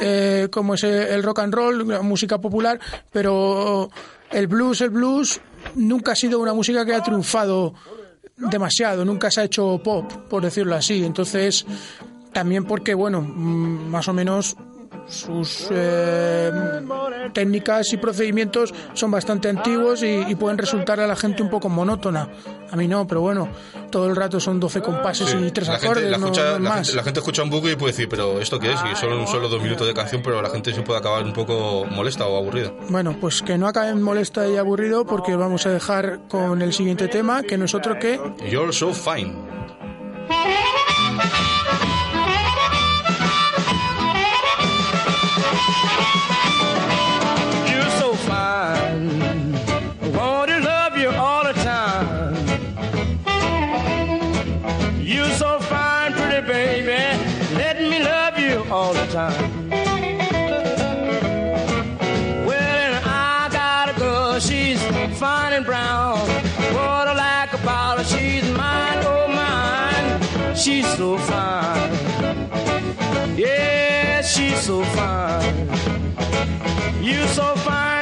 eh, 0.00 0.48
como 0.50 0.74
es 0.74 0.84
el, 0.84 1.22
rock 1.22 1.40
and 1.40 1.54
roll, 1.54 1.88
la 1.88 2.02
música 2.02 2.38
popular, 2.38 2.78
pero 3.10 3.90
el 4.30 4.46
blues, 4.46 4.80
el 4.80 4.90
blues, 4.90 5.40
nunca 5.74 6.12
ha 6.12 6.16
sido 6.16 6.38
una 6.38 6.54
música 6.54 6.84
que 6.84 6.94
ha 6.94 7.02
triunfado 7.02 7.74
demasiado, 8.36 9.04
nunca 9.04 9.30
se 9.30 9.42
ha 9.42 9.44
hecho 9.44 9.80
pop, 9.82 10.10
por 10.28 10.42
decirlo 10.42 10.74
así. 10.74 11.04
Entonces, 11.04 11.66
también 12.32 12.64
porque, 12.64 12.94
bueno, 12.94 13.20
mm, 13.20 13.90
más 13.90 14.08
o 14.08 14.12
menos 14.12 14.56
sus 15.06 15.68
eh, 15.70 16.50
técnicas 17.32 17.92
y 17.92 17.96
procedimientos 17.96 18.72
son 18.94 19.10
bastante 19.10 19.48
antiguos 19.48 20.02
y, 20.02 20.24
y 20.28 20.34
pueden 20.34 20.58
resultar 20.58 21.00
a 21.00 21.06
la 21.06 21.16
gente 21.16 21.42
un 21.42 21.50
poco 21.50 21.68
monótona. 21.68 22.28
A 22.70 22.76
mí 22.76 22.86
no, 22.86 23.06
pero 23.06 23.20
bueno, 23.20 23.48
todo 23.90 24.06
el 24.08 24.14
rato 24.16 24.38
son 24.38 24.60
12 24.60 24.80
compases 24.80 25.28
Sí. 25.30 25.36
y 25.38 25.50
tres 25.50 25.66
la, 25.68 25.74
gente, 25.74 25.86
acordes, 25.86 26.10
la, 26.10 26.18
no- 26.18 26.26
escucha, 26.26 26.52
no 26.52 26.58
la, 26.60 26.74
gente, 26.74 26.92
la 26.94 27.02
gente 27.02 27.20
escucha 27.20 27.42
un 27.42 27.50
bucle 27.50 27.72
y 27.72 27.76
puede 27.76 27.92
decir, 27.92 28.08
pero 28.08 28.40
¿esto 28.40 28.58
qué 28.60 28.72
es? 28.72 28.80
Y 28.92 28.96
son 28.96 29.26
solo 29.26 29.48
dos 29.48 29.62
minutos 29.62 29.86
de 29.86 29.94
canción, 29.94 30.22
pero 30.22 30.40
la 30.40 30.50
gente 30.50 30.72
se 30.72 30.82
puede 30.82 30.98
acabar 31.00 31.24
un 31.24 31.32
poco 31.32 31.84
molesta 31.86 32.26
o 32.26 32.36
aburrida. 32.36 32.72
Bueno, 32.88 33.16
pues 33.20 33.42
que 33.42 33.58
no 33.58 33.66
acaben 33.66 34.00
molesta 34.02 34.48
y 34.48 34.56
aburrido 34.56 35.04
porque 35.04 35.34
vamos 35.36 35.66
a 35.66 35.70
dejar 35.70 36.20
con 36.28 36.62
el 36.62 36.72
siguiente 36.72 37.08
tema, 37.08 37.42
que 37.42 37.58
no 37.58 37.64
es 37.64 37.74
otro 37.74 37.98
que 37.98 38.20
You're 38.48 38.72
so 38.72 38.92
fine. 38.94 39.34
So 74.70 74.84
fine. 74.94 75.66
You 77.02 77.26
so 77.38 77.56
fine, 77.56 77.99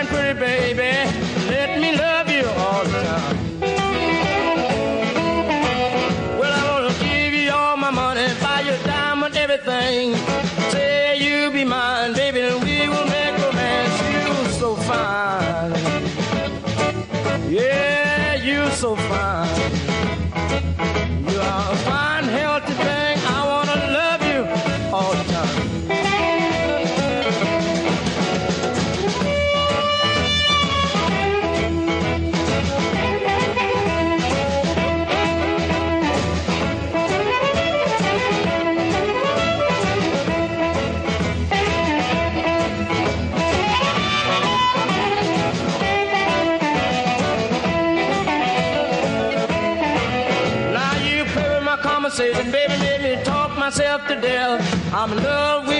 I'm 54.93 55.13
in 55.13 55.23
love 55.23 55.67
with 55.69 55.78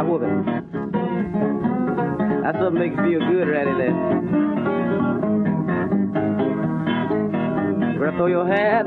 Now 0.00 0.06
whoop 0.06 0.22
it. 0.22 0.28
That's 2.42 2.58
what 2.58 2.72
makes 2.72 2.96
you 2.96 3.18
feel 3.18 3.20
good, 3.30 3.48
ready 3.48 3.72
there. 3.80 3.94
We're 7.98 8.06
gonna 8.06 8.16
throw 8.16 8.26
your 8.28 8.46
head. 8.46 8.86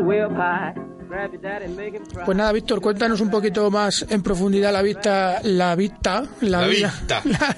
Pues 2.25 2.35
nada, 2.35 2.51
Víctor, 2.51 2.81
cuéntanos 2.81 3.21
un 3.21 3.29
poquito 3.29 3.69
más 3.69 4.03
en 4.09 4.23
profundidad 4.23 4.73
la 4.73 4.81
vista, 4.81 5.39
la 5.43 5.75
vista, 5.75 6.23
la, 6.41 6.61
La 6.61 6.67
vida, 6.67 6.87
vista. 6.87 7.21
la, 7.25 7.55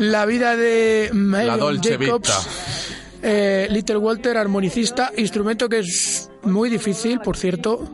la 0.00 0.26
vida 0.26 0.56
de 0.56 1.10
Dolce 1.56 1.98
Jacobs, 1.98 2.90
eh, 3.22 3.68
Little 3.70 3.98
Walter, 3.98 4.36
armonicista, 4.36 5.12
instrumento 5.16 5.68
que 5.68 5.78
es 5.78 6.28
muy 6.42 6.68
difícil, 6.68 7.20
por 7.20 7.36
cierto, 7.36 7.88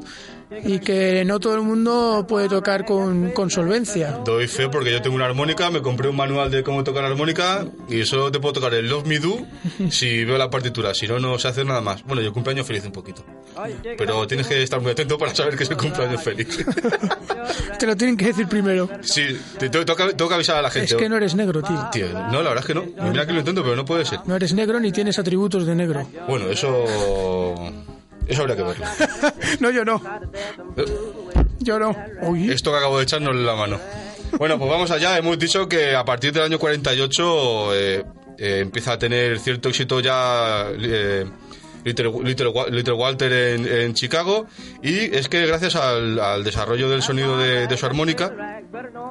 y 0.64 0.78
que 0.78 1.24
no 1.24 1.40
todo 1.40 1.54
el 1.54 1.62
mundo 1.62 2.24
puede 2.28 2.48
tocar 2.48 2.84
con, 2.84 3.30
con 3.30 3.50
solvencia. 3.50 4.20
Doy 4.24 4.48
fe 4.48 4.68
porque 4.68 4.90
yo 4.92 5.02
tengo 5.02 5.16
una 5.16 5.26
armónica, 5.26 5.70
me 5.70 5.82
compré 5.82 6.08
un 6.08 6.16
manual 6.16 6.50
de 6.50 6.62
cómo 6.62 6.84
tocar 6.84 7.04
armónica 7.04 7.66
y 7.88 8.04
solo 8.04 8.30
te 8.30 8.40
puedo 8.40 8.54
tocar 8.54 8.74
el 8.74 8.88
Love 8.88 9.06
Me 9.06 9.18
Do 9.18 9.38
si 9.90 10.24
veo 10.24 10.38
la 10.38 10.50
partitura, 10.50 10.94
si 10.94 11.06
no, 11.08 11.18
no 11.18 11.38
se 11.38 11.48
hace 11.48 11.64
nada 11.64 11.80
más. 11.80 12.02
Bueno, 12.04 12.22
yo 12.22 12.32
cumpleaños 12.32 12.66
feliz 12.66 12.84
un 12.84 12.92
poquito. 12.92 13.24
Pero 13.98 14.26
tienes 14.26 14.46
que 14.46 14.62
estar 14.62 14.80
muy 14.80 14.92
atento 14.92 15.18
para 15.18 15.34
saber 15.34 15.56
que 15.56 15.64
es 15.64 15.70
el 15.70 15.76
cumpleaños 15.76 16.22
feliz. 16.22 16.64
Te 17.78 17.86
lo 17.86 17.96
tienen 17.96 18.16
que 18.16 18.26
decir 18.26 18.46
primero. 18.48 18.88
Sí, 19.00 19.38
te 19.58 19.68
tengo, 19.68 19.84
tengo 19.84 20.28
que 20.28 20.34
avisar 20.34 20.56
a 20.56 20.62
la 20.62 20.70
gente. 20.70 20.94
Es 20.94 20.94
que 20.94 21.08
no 21.08 21.16
eres 21.16 21.34
negro, 21.34 21.62
tío. 21.62 21.88
Tío, 21.90 22.06
no, 22.12 22.42
la 22.42 22.50
verdad 22.50 22.58
es 22.60 22.66
que 22.66 22.74
no. 22.74 22.84
Mira 23.10 23.26
que 23.26 23.32
lo 23.32 23.40
intento, 23.40 23.62
pero 23.62 23.74
no 23.74 23.84
puede 23.84 24.04
ser. 24.04 24.20
No 24.24 24.36
eres 24.36 24.54
negro 24.54 24.78
ni 24.78 24.92
tienes 24.92 25.18
atributos 25.18 25.66
de 25.66 25.74
negro. 25.74 26.06
Bueno, 26.28 26.48
eso... 26.48 26.84
Eso 28.32 28.42
habría 28.42 28.56
que 28.56 28.62
verlo. 28.62 28.86
no, 29.60 29.70
yo 29.70 29.84
no. 29.84 30.00
Yo 31.60 31.78
no. 31.78 31.94
Uy. 32.22 32.50
Esto 32.50 32.70
que 32.70 32.78
acabo 32.78 32.96
de 32.96 33.04
echarnos 33.04 33.34
en 33.34 33.44
la 33.44 33.54
mano. 33.54 33.78
Bueno, 34.38 34.58
pues 34.58 34.70
vamos 34.70 34.90
allá. 34.90 35.18
Hemos 35.18 35.38
dicho 35.38 35.68
que 35.68 35.94
a 35.94 36.04
partir 36.04 36.32
del 36.32 36.44
año 36.44 36.58
48 36.58 37.74
eh, 37.74 38.04
eh, 38.38 38.58
empieza 38.60 38.92
a 38.92 38.98
tener 38.98 39.38
cierto 39.38 39.68
éxito 39.68 40.00
ya 40.00 40.66
eh, 40.70 41.26
Little, 41.84 42.12
Little 42.22 42.48
Wa- 42.48 42.68
Little 42.68 42.94
Walter 42.94 43.32
en, 43.32 43.94
Chicago. 43.94 44.46
Y 44.82 45.14
es 45.14 45.28
que 45.28 45.46
gracias 45.46 45.76
al, 45.76 46.44
desarrollo 46.44 46.88
del 46.88 47.02
sonido 47.02 47.38
de, 47.38 47.76
su 47.76 47.86
armónica, 47.86 48.32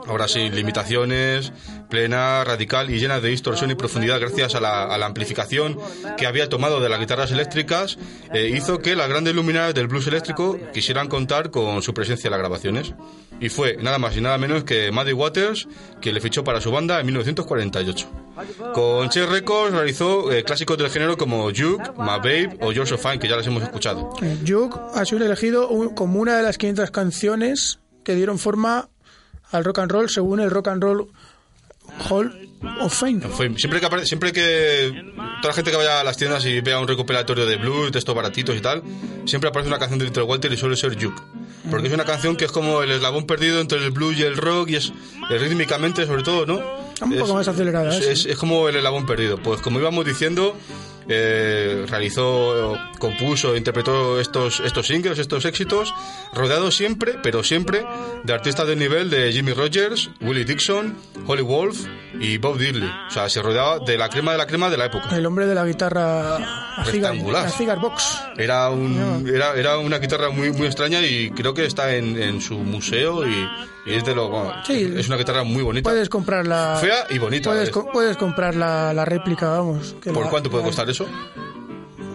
ahora 0.08 0.28
sí, 0.28 0.50
limitaciones, 0.50 1.52
plena, 1.90 2.44
radical 2.44 2.90
y 2.90 3.00
llena 3.00 3.20
de 3.20 3.30
distorsión 3.30 3.72
y 3.72 3.76
profundidad 3.76 4.20
gracias 4.20 4.56
a 4.56 4.60
la, 4.60 5.06
amplificación 5.06 5.78
que 6.18 6.28
había 6.28 6.48
tomado 6.48 6.80
de 6.80 6.90
las 6.90 7.00
guitarras 7.00 7.32
eléctricas, 7.32 7.98
eh, 8.34 8.52
hizo 8.56 8.80
que 8.80 8.96
las 8.96 9.10
grandes 9.10 9.36
luminarias 9.36 9.74
del 9.74 9.88
blues 9.88 10.08
eléctrico 10.08 10.58
quisieran 10.74 11.08
contar 11.08 11.52
con 11.52 11.82
su 11.82 11.94
presencia 11.94 12.28
en 12.28 12.32
las 12.32 12.40
grabaciones. 12.40 12.94
Y 13.40 13.50
fue 13.50 13.78
nada 13.78 13.98
más 13.98 14.16
y 14.16 14.22
nada 14.22 14.38
menos 14.38 14.64
que 14.64 14.92
Muddy 14.92 15.14
Waters 15.14 15.68
quien 16.02 16.16
le 16.16 16.22
fichó 16.22 16.44
para 16.44 16.62
su 16.62 16.72
banda 16.72 17.00
en 17.00 17.06
1948. 17.08 18.10
Con 18.74 19.10
Che 19.10 19.26
Records 19.26 19.74
realizó 19.74 20.32
eh, 20.32 20.44
clásicos 20.44 20.78
del 20.78 20.90
género 20.90 21.18
como 21.18 21.44
Juke, 21.46 21.92
My 21.98 22.18
Babe 22.18 22.58
o 22.62 22.72
Yours 22.72 22.92
of 22.92 23.02
Fine, 23.02 23.20
que 23.20 23.28
ya 23.28 23.36
las 23.36 23.48
hemos 23.48 23.64
escuchado. 23.64 24.10
Eh, 24.22 24.38
Juke 24.46 24.80
ha 24.94 25.06
sido 25.06 25.26
elegido 25.26 25.70
como 25.96 26.20
una 26.20 26.38
de 26.38 26.44
las 26.44 26.58
500 26.58 26.92
canciones 26.92 27.80
que 28.04 28.16
dieron 28.16 28.40
forma 28.40 28.90
al 29.52 29.64
rock 29.64 29.80
and 29.80 29.92
roll 29.92 30.10
según 30.10 30.40
el 30.40 30.50
Rock 30.50 30.70
and 30.70 30.84
Roll 30.84 31.08
Hall 32.10 32.50
of 32.80 32.94
Fame. 32.94 33.22
Siempre 33.58 33.82
que 33.82 34.06
siempre 34.06 34.32
que 34.32 34.92
toda 35.42 35.50
la 35.50 35.54
gente 35.54 35.72
que 35.72 35.78
vaya 35.78 36.00
a 36.00 36.04
las 36.04 36.18
tiendas 36.18 36.46
y 36.46 36.62
vea 36.62 36.80
un 36.80 36.88
recopilatorio 36.88 37.46
de 37.46 37.58
blues, 37.58 37.92
de 37.92 38.00
estos 38.00 38.16
baratitos 38.16 38.56
y 38.56 38.62
tal, 38.62 38.84
siempre 39.26 39.50
aparece 39.50 39.68
una 39.68 39.80
canción 39.80 40.00
de 40.00 40.06
Little 40.06 40.24
Walter 40.24 40.52
y 40.52 40.58
suele 40.58 40.76
ser 40.76 40.94
Juke. 41.02 41.22
Porque 41.70 41.88
es 41.88 41.94
una 41.94 42.06
canción 42.06 42.36
que 42.36 42.46
es 42.46 42.52
como 42.52 42.82
el 42.82 42.92
eslabón 42.92 43.26
perdido 43.26 43.60
entre 43.60 43.84
el 43.84 43.92
blues 43.92 44.18
y 44.18 44.24
el 44.24 44.38
rock 44.38 44.70
y 44.70 44.76
es 44.76 44.94
eh, 45.30 45.38
rítmicamente 45.38 46.06
sobre 46.06 46.24
todo, 46.24 46.46
¿no? 46.46 46.91
Un 47.06 47.12
poco 47.14 47.26
Es- 47.26 47.34
más 47.34 47.48
acelerada, 47.48 47.90
Es, 47.98 48.06
¿eh? 48.06 48.12
es- 48.12 48.26
es 48.26 48.38
como 48.38 48.68
el 48.70 48.76
eslabón 48.76 49.06
perdido. 49.06 49.38
Pues 49.38 49.62
como 49.62 49.80
íbamos 49.80 50.06
diciendo, 50.06 50.56
eh, 51.10 51.86
realizó, 51.90 52.78
compuso, 53.00 53.56
interpretó 53.56 54.20
estos, 54.20 54.60
estos 54.62 54.88
singles, 54.88 55.18
estos 55.20 55.46
éxitos, 55.46 55.94
rodeado 56.34 56.72
siempre, 56.72 57.16
pero 57.24 57.44
siempre, 57.44 57.86
de 58.24 58.34
artistas 58.34 58.68
del 58.68 58.80
nivel 58.80 59.10
de 59.10 59.32
Jimmy 59.32 59.54
Rogers, 59.54 60.10
Willie 60.22 60.46
Dixon, 60.46 60.96
Holly 61.26 61.42
Wolf 61.42 61.86
y 62.20 62.38
Bob 62.38 62.58
Dylan. 62.58 62.90
O 63.08 63.12
sea, 63.12 63.30
se 63.30 63.42
rodeaba 63.42 63.80
de 63.80 63.98
la 63.98 64.10
crema 64.10 64.32
de 64.34 64.38
la 64.38 64.46
crema 64.48 64.70
de 64.70 64.78
la 64.78 64.86
época. 64.86 65.16
El 65.18 65.26
hombre 65.26 65.48
de 65.48 65.56
la 65.56 65.66
guitarra 65.66 66.61
Rectangular. 66.86 67.46
a 67.46 67.50
cigar 67.50 67.80
box. 67.80 68.20
Era, 68.38 68.70
un, 68.70 69.26
era, 69.28 69.54
era 69.56 69.78
una 69.78 70.00
guitarra 70.00 70.30
muy, 70.30 70.52
muy 70.52 70.68
extraña 70.68 71.02
y 71.02 71.30
creo 71.32 71.54
que 71.54 71.66
está 71.66 71.94
en, 71.96 72.22
en 72.22 72.42
su 72.42 72.58
museo 72.58 73.28
y, 73.28 73.48
y 73.86 73.94
es 73.94 74.04
de 74.06 74.16
lo... 74.16 74.30
bueno, 74.30 74.54
Sí. 74.66 74.92
es 74.96 75.08
una 75.08 75.18
guitarra 75.18 75.44
muy 75.44 75.64
bonita. 75.64 75.90
Puedes 75.90 76.10
comprar 76.10 76.46
la 76.48 76.78
Fea 76.80 77.06
y 77.10 77.18
bonita. 77.18 77.50
Puedes, 77.50 77.70
¿eh? 77.70 77.72
co- 77.72 77.90
puedes 77.92 78.18
comprar 78.18 78.56
la, 78.56 78.94
la 78.94 79.06
réplica, 79.06 79.50
vamos. 79.50 79.96
que 80.02 80.12
¿Por 80.12 80.26
la- 80.26 80.30
cuánto 80.30 80.50
puede 80.50 80.64
la- 80.64 80.68
costar 80.70 80.90
eso? 80.90 81.08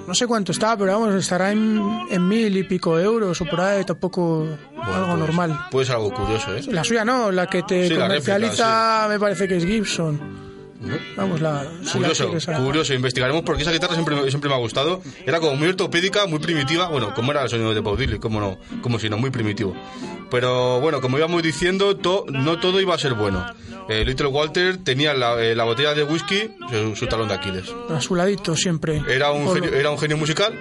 No 0.07 0.15
sé 0.15 0.29
cuánto 0.29 0.53
está, 0.53 0.77
pero 0.77 0.93
vamos, 1.01 1.15
estará 1.17 1.51
en, 1.51 1.83
en 2.11 2.29
mil 2.29 2.57
y 2.57 2.63
pico 2.63 2.97
euros 2.97 3.41
o 3.41 3.45
por 3.45 3.61
ahí, 3.61 3.85
tampoco 3.85 4.47
algo 4.81 5.07
pues, 5.07 5.19
normal. 5.19 5.59
Puede 5.73 5.87
ser 5.87 5.97
algo 5.97 6.15
curioso, 6.15 6.55
¿eh? 6.57 6.61
La 6.69 6.85
suya 6.85 7.05
no, 7.05 7.33
la 7.33 7.49
que 7.49 7.65
te 7.65 7.89
Sí, 7.89 7.95
la 7.95 8.03
comercializa 8.07 9.07
me 9.09 9.19
parece 9.19 9.49
que 9.49 9.57
es 9.57 9.65
Gibson. 9.67 10.46
Vamos, 11.17 11.41
la... 11.41 11.65
si 11.83 11.99
Curioso, 11.99 12.33
curioso, 12.65 12.95
investigaremos 12.95 13.43
porque 13.43 13.63
esa 13.63 13.73
guitarra 13.73 13.95
siempre, 13.95 14.17
me- 14.17 14.29
siempre 14.31 14.49
me 14.49 14.55
ha 14.57 14.59
gustado. 14.59 15.01
Era 15.27 15.41
como 15.41 15.57
muy 15.57 15.69
ortopédica, 15.69 16.27
muy 16.27 16.39
primitiva. 16.39 16.89
Bueno, 16.89 17.15
como 17.15 17.33
era 17.33 17.43
el 17.43 17.49
sonido 17.49 17.73
de 17.75 17.81
Bob 17.81 17.99
Dylan, 17.99 18.19
como 18.19 18.41
no, 18.41 18.59
como 18.83 18.99
si 18.99 19.09
no, 19.09 19.17
muy 19.17 19.31
primitivo. 19.31 19.75
Pero 20.31 20.81
bueno, 20.81 21.01
como 21.01 21.19
íbamos 21.19 21.43
diciendo, 21.43 21.97
to- 21.97 22.25
no 22.29 22.59
todo 22.59 22.81
iba 22.81 22.95
a 22.95 22.99
ser 22.99 23.15
bueno. 23.15 23.47
Eh, 23.89 24.05
Little 24.05 24.27
Walter 24.27 24.79
tenía 24.79 25.15
la, 25.15 25.41
eh, 25.43 25.55
la 25.55 25.65
botella 25.65 25.95
de 25.95 26.03
whisky, 26.03 26.51
su, 26.71 26.97
su 26.97 27.07
talón 27.07 27.29
de 27.29 27.35
Aquiles. 27.35 27.73
A 27.89 28.01
su 28.01 28.17
ladito 28.17 28.57
siempre. 28.57 29.03
Era 29.09 29.31
un, 29.31 29.45
Polo. 29.45 29.55
genio, 29.63 29.79
era 29.79 29.91
un 29.91 29.99
genio 29.99 30.17
musical, 30.17 30.53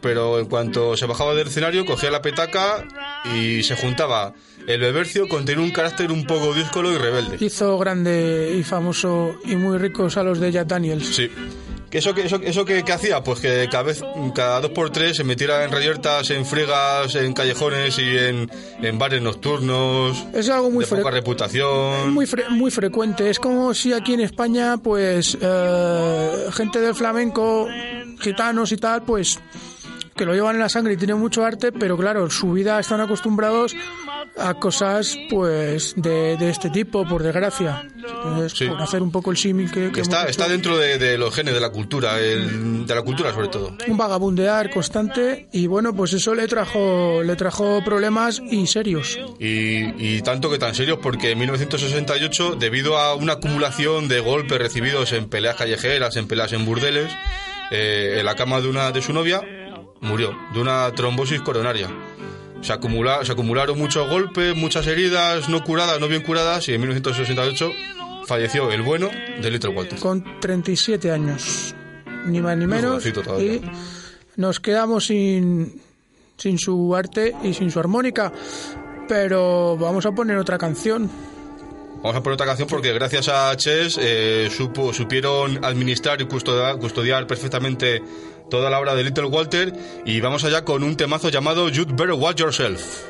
pero 0.00 0.38
en 0.38 0.46
cuanto 0.46 0.96
se 0.96 1.06
bajaba 1.06 1.34
del 1.34 1.48
escenario, 1.48 1.84
cogía 1.84 2.10
la 2.12 2.22
petaca 2.22 2.86
y 3.34 3.64
se 3.64 3.74
juntaba 3.76 4.32
el 4.68 4.80
bebercio 4.80 5.26
con 5.28 5.44
tener 5.44 5.58
un 5.60 5.70
carácter 5.72 6.12
un 6.12 6.24
poco 6.26 6.54
díscolo 6.54 6.92
y 6.92 6.98
rebelde. 6.98 7.38
Hizo 7.44 7.76
grande 7.78 8.54
y 8.56 8.62
famoso 8.62 9.34
y 9.44 9.56
muy 9.56 9.78
ricos 9.78 10.16
a 10.16 10.22
los 10.22 10.38
de 10.38 10.52
Jack 10.52 10.68
Daniels. 10.68 11.06
Sí. 11.06 11.30
¿Que 11.90 11.98
¿Eso, 11.98 12.14
que, 12.14 12.26
eso, 12.26 12.38
eso 12.44 12.66
que, 12.66 12.82
que 12.84 12.92
hacía? 12.92 13.22
Pues 13.22 13.40
que 13.40 13.66
cada 13.70 13.84
vez, 13.84 14.02
cada 14.34 14.60
dos 14.60 14.72
por 14.72 14.90
tres 14.90 15.16
se 15.16 15.24
metiera 15.24 15.64
en 15.64 15.72
reyertas, 15.72 16.28
en 16.28 16.44
fregas, 16.44 17.14
en 17.14 17.32
callejones 17.32 17.98
y 17.98 18.14
en, 18.18 18.50
en 18.82 18.98
bares 18.98 19.22
nocturnos. 19.22 20.22
Es 20.34 20.50
algo 20.50 20.70
muy 20.70 20.84
de 20.84 20.90
poca 20.94 21.10
reputación. 21.10 22.12
muy, 22.12 22.26
fre- 22.26 22.50
muy 22.50 22.70
frecuente. 22.70 23.30
Es 23.30 23.38
como 23.38 23.72
si 23.72 23.94
aquí 23.94 24.12
en 24.12 24.20
España, 24.20 24.76
pues, 24.76 25.38
eh, 25.40 26.46
gente 26.52 26.78
del 26.78 26.94
flamenco, 26.94 27.66
gitanos 28.20 28.70
y 28.72 28.76
tal, 28.76 29.02
pues, 29.04 29.40
que 30.18 30.26
lo 30.26 30.34
llevan 30.34 30.56
en 30.56 30.60
la 30.60 30.68
sangre 30.68 30.92
y 30.92 30.96
tienen 30.98 31.16
mucho 31.18 31.42
arte, 31.44 31.72
pero 31.72 31.96
claro, 31.96 32.28
su 32.28 32.52
vida 32.52 32.78
están 32.78 33.00
acostumbrados 33.00 33.74
a 34.36 34.54
cosas, 34.54 35.16
pues, 35.30 35.94
de, 35.96 36.36
de 36.36 36.50
este 36.50 36.68
tipo, 36.70 37.06
por 37.08 37.22
desgracia. 37.22 37.84
Entonces, 37.96 38.52
Sí. 38.58 38.66
por 38.66 38.80
hacer 38.82 39.00
un 39.02 39.10
poco 39.10 39.30
el 39.30 39.36
símil 39.36 39.70
que, 39.70 39.90
que 39.90 40.00
está, 40.02 40.24
está 40.26 40.46
dentro 40.48 40.76
de, 40.76 40.98
de 40.98 41.16
los 41.18 41.34
genes 41.34 41.54
de 41.54 41.60
la 41.60 41.70
cultura, 41.70 42.20
el- 42.20 42.86
de 42.86 42.94
la 42.94 43.02
cultura 43.02 43.32
sobre 43.32 43.48
todo. 43.48 43.76
un 43.86 43.96
vagabundear 43.96 44.70
constante 44.70 45.48
y 45.52 45.66
bueno, 45.66 45.94
pues 45.94 46.12
eso 46.12 46.34
le 46.34 46.46
trajo, 46.48 47.22
le 47.22 47.36
trajo 47.36 47.82
problemas 47.84 48.40
y 48.50 48.66
serios. 48.66 49.18
Y, 49.38 50.16
y 50.16 50.22
tanto 50.22 50.50
que 50.50 50.58
tan 50.58 50.74
serios 50.74 50.98
porque 51.02 51.30
en 51.32 51.38
1968, 51.38 52.56
debido 52.58 52.98
a 52.98 53.14
una 53.14 53.34
acumulación 53.34 54.08
de 54.08 54.20
golpes 54.20 54.58
recibidos 54.58 55.12
en 55.12 55.28
peleas 55.28 55.56
callejeras, 55.56 56.16
en 56.16 56.26
peleas 56.28 56.52
en 56.52 56.64
burdeles, 56.64 57.10
eh, 57.70 58.16
en 58.18 58.24
la 58.26 58.34
cama 58.34 58.60
de 58.60 58.68
una 58.68 58.90
de 58.92 59.02
su 59.02 59.12
novia, 59.12 59.42
murió 60.00 60.36
de 60.54 60.60
una 60.60 60.90
trombosis 60.92 61.40
coronaria. 61.42 61.88
Se, 62.60 62.72
acumula- 62.72 63.24
se 63.24 63.32
acumularon 63.32 63.78
muchos 63.78 64.08
golpes, 64.08 64.56
muchas 64.56 64.86
heridas 64.86 65.48
no 65.48 65.62
curadas, 65.62 66.00
no 66.00 66.08
bien 66.08 66.22
curadas, 66.22 66.68
y 66.68 66.74
en 66.74 66.80
1968 66.80 67.70
falleció 68.26 68.70
el 68.72 68.82
bueno 68.82 69.08
de 69.40 69.50
Little 69.50 69.70
Walter. 69.70 69.98
con 70.00 70.24
37 70.40 71.10
años, 71.12 71.74
ni 72.26 72.40
más 72.40 72.56
ni 72.56 72.66
menos. 72.66 73.04
Y 73.06 73.62
nos 74.36 74.60
quedamos 74.60 75.06
sin, 75.06 75.80
sin 76.36 76.58
su 76.58 76.94
arte 76.94 77.34
y 77.44 77.54
sin 77.54 77.70
su 77.70 77.78
armónica. 77.80 78.32
Pero 79.08 79.76
vamos 79.78 80.04
a 80.04 80.12
poner 80.12 80.36
otra 80.36 80.58
canción. 80.58 81.10
Vamos 82.02 82.16
a 82.16 82.22
poner 82.22 82.34
otra 82.34 82.46
canción 82.46 82.68
porque 82.68 82.92
gracias 82.92 83.28
a 83.28 83.56
Chess 83.56 83.98
eh, 84.00 84.48
supo, 84.54 84.92
supieron 84.92 85.64
administrar 85.64 86.20
y 86.20 86.26
custodiar, 86.26 86.78
custodiar 86.78 87.26
perfectamente 87.26 88.02
toda 88.50 88.70
la 88.70 88.78
obra 88.80 88.94
de 88.94 89.04
Little 89.04 89.26
Walter 89.26 89.72
y 90.04 90.20
vamos 90.20 90.44
allá 90.44 90.64
con 90.64 90.82
un 90.82 90.96
temazo 90.96 91.28
llamado 91.28 91.68
You'd 91.68 91.92
Better 91.94 92.12
Watch 92.12 92.40
Yourself. 92.40 93.04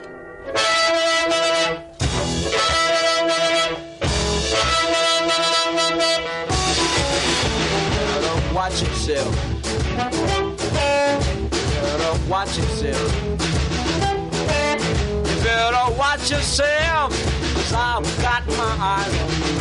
watch 8.55 8.83
yourself. 8.83 9.35
Better 11.81 12.29
watch 12.29 12.59
yourself. 12.59 13.13
You 15.27 15.37
better 15.43 15.97
watch 15.97 16.31
yourself. 16.31 17.39
cause 17.55 17.73
I've 17.73 18.23
got 18.23 18.47
my 18.47 18.77
eyes 18.81 19.15
on 19.23 19.31
you. 19.49 19.57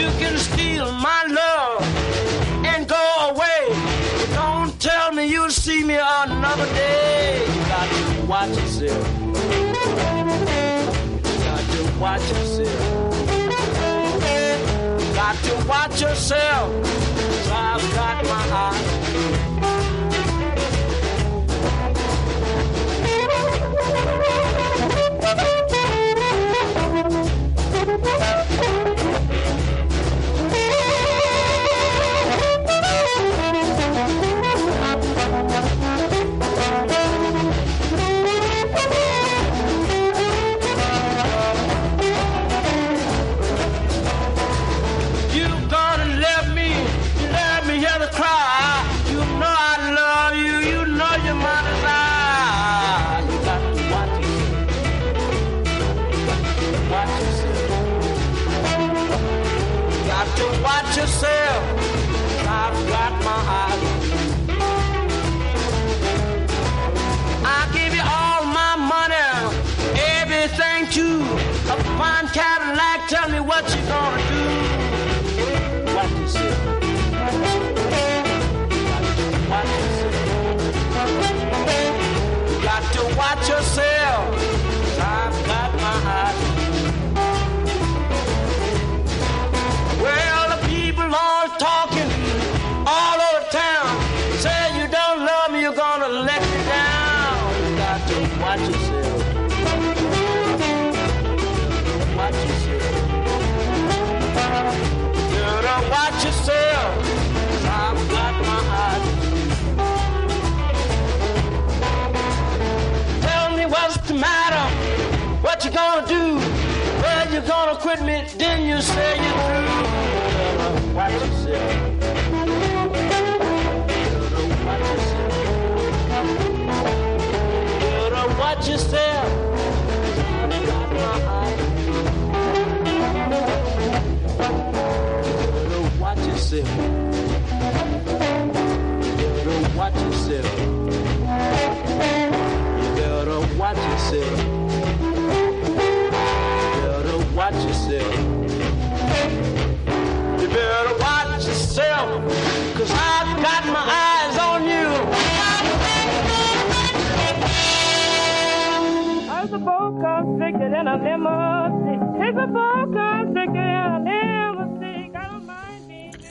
You 0.00 0.08
can 0.18 0.38
steal 0.38 0.92
my 0.92 1.24
love 1.28 2.09
see 5.60 5.84
me 5.84 5.94
another 5.94 6.64
day. 6.72 7.44
You 7.46 7.60
got 7.68 7.86
to 7.90 8.26
watch 8.26 8.48
yourself. 8.48 9.06
You 9.20 9.72
got 11.44 11.62
to 11.74 11.82
watch 12.00 12.26
yourself. 12.30 13.14
Got 15.14 15.36
to 15.44 15.54
watch 15.68 16.00
yourself. 16.00 16.82
Cause 16.82 17.50
I've 17.50 17.94
got 17.94 18.24
my 18.24 18.44
eyes. 18.56 19.00
You 27.86 28.39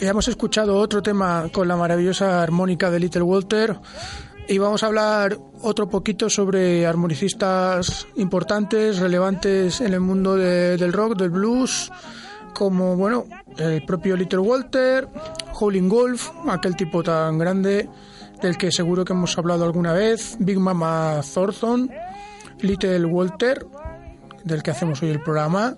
Ya 0.01 0.09
hemos 0.11 0.27
escuchado 0.29 0.77
otro 0.77 1.01
tema 1.01 1.47
con 1.51 1.67
la 1.67 1.75
maravillosa 1.75 2.41
armónica 2.41 2.89
de 2.89 2.99
Little 3.01 3.23
Walter 3.23 3.75
y 4.47 4.57
vamos 4.57 4.81
a 4.81 4.87
hablar 4.87 5.37
otro 5.61 5.89
poquito 5.89 6.29
sobre 6.29 6.87
armonicistas 6.87 8.07
importantes, 8.15 8.99
relevantes 8.99 9.81
en 9.81 9.93
el 9.93 9.99
mundo 9.99 10.37
de- 10.37 10.77
del 10.77 10.93
rock, 10.93 11.17
del 11.17 11.29
blues, 11.31 11.91
como 12.53 12.95
bueno, 12.95 13.25
el 13.57 13.83
propio 13.85 14.15
Little 14.15 14.39
Walter, 14.39 15.07
Howlin' 15.59 15.89
Wolf, 15.89 16.31
aquel 16.47 16.75
tipo 16.77 17.03
tan 17.03 17.37
grande 17.37 17.89
del 18.41 18.57
que 18.57 18.71
seguro 18.71 19.03
que 19.03 19.11
hemos 19.13 19.37
hablado 19.37 19.65
alguna 19.65 19.91
vez, 19.91 20.37
Big 20.39 20.59
Mama 20.59 21.19
Thornton, 21.33 21.91
Little 22.61 23.05
Walter, 23.05 23.65
del 24.43 24.63
que 24.63 24.71
hacemos 24.71 25.01
hoy 25.01 25.09
el 25.09 25.21
programa, 25.21 25.75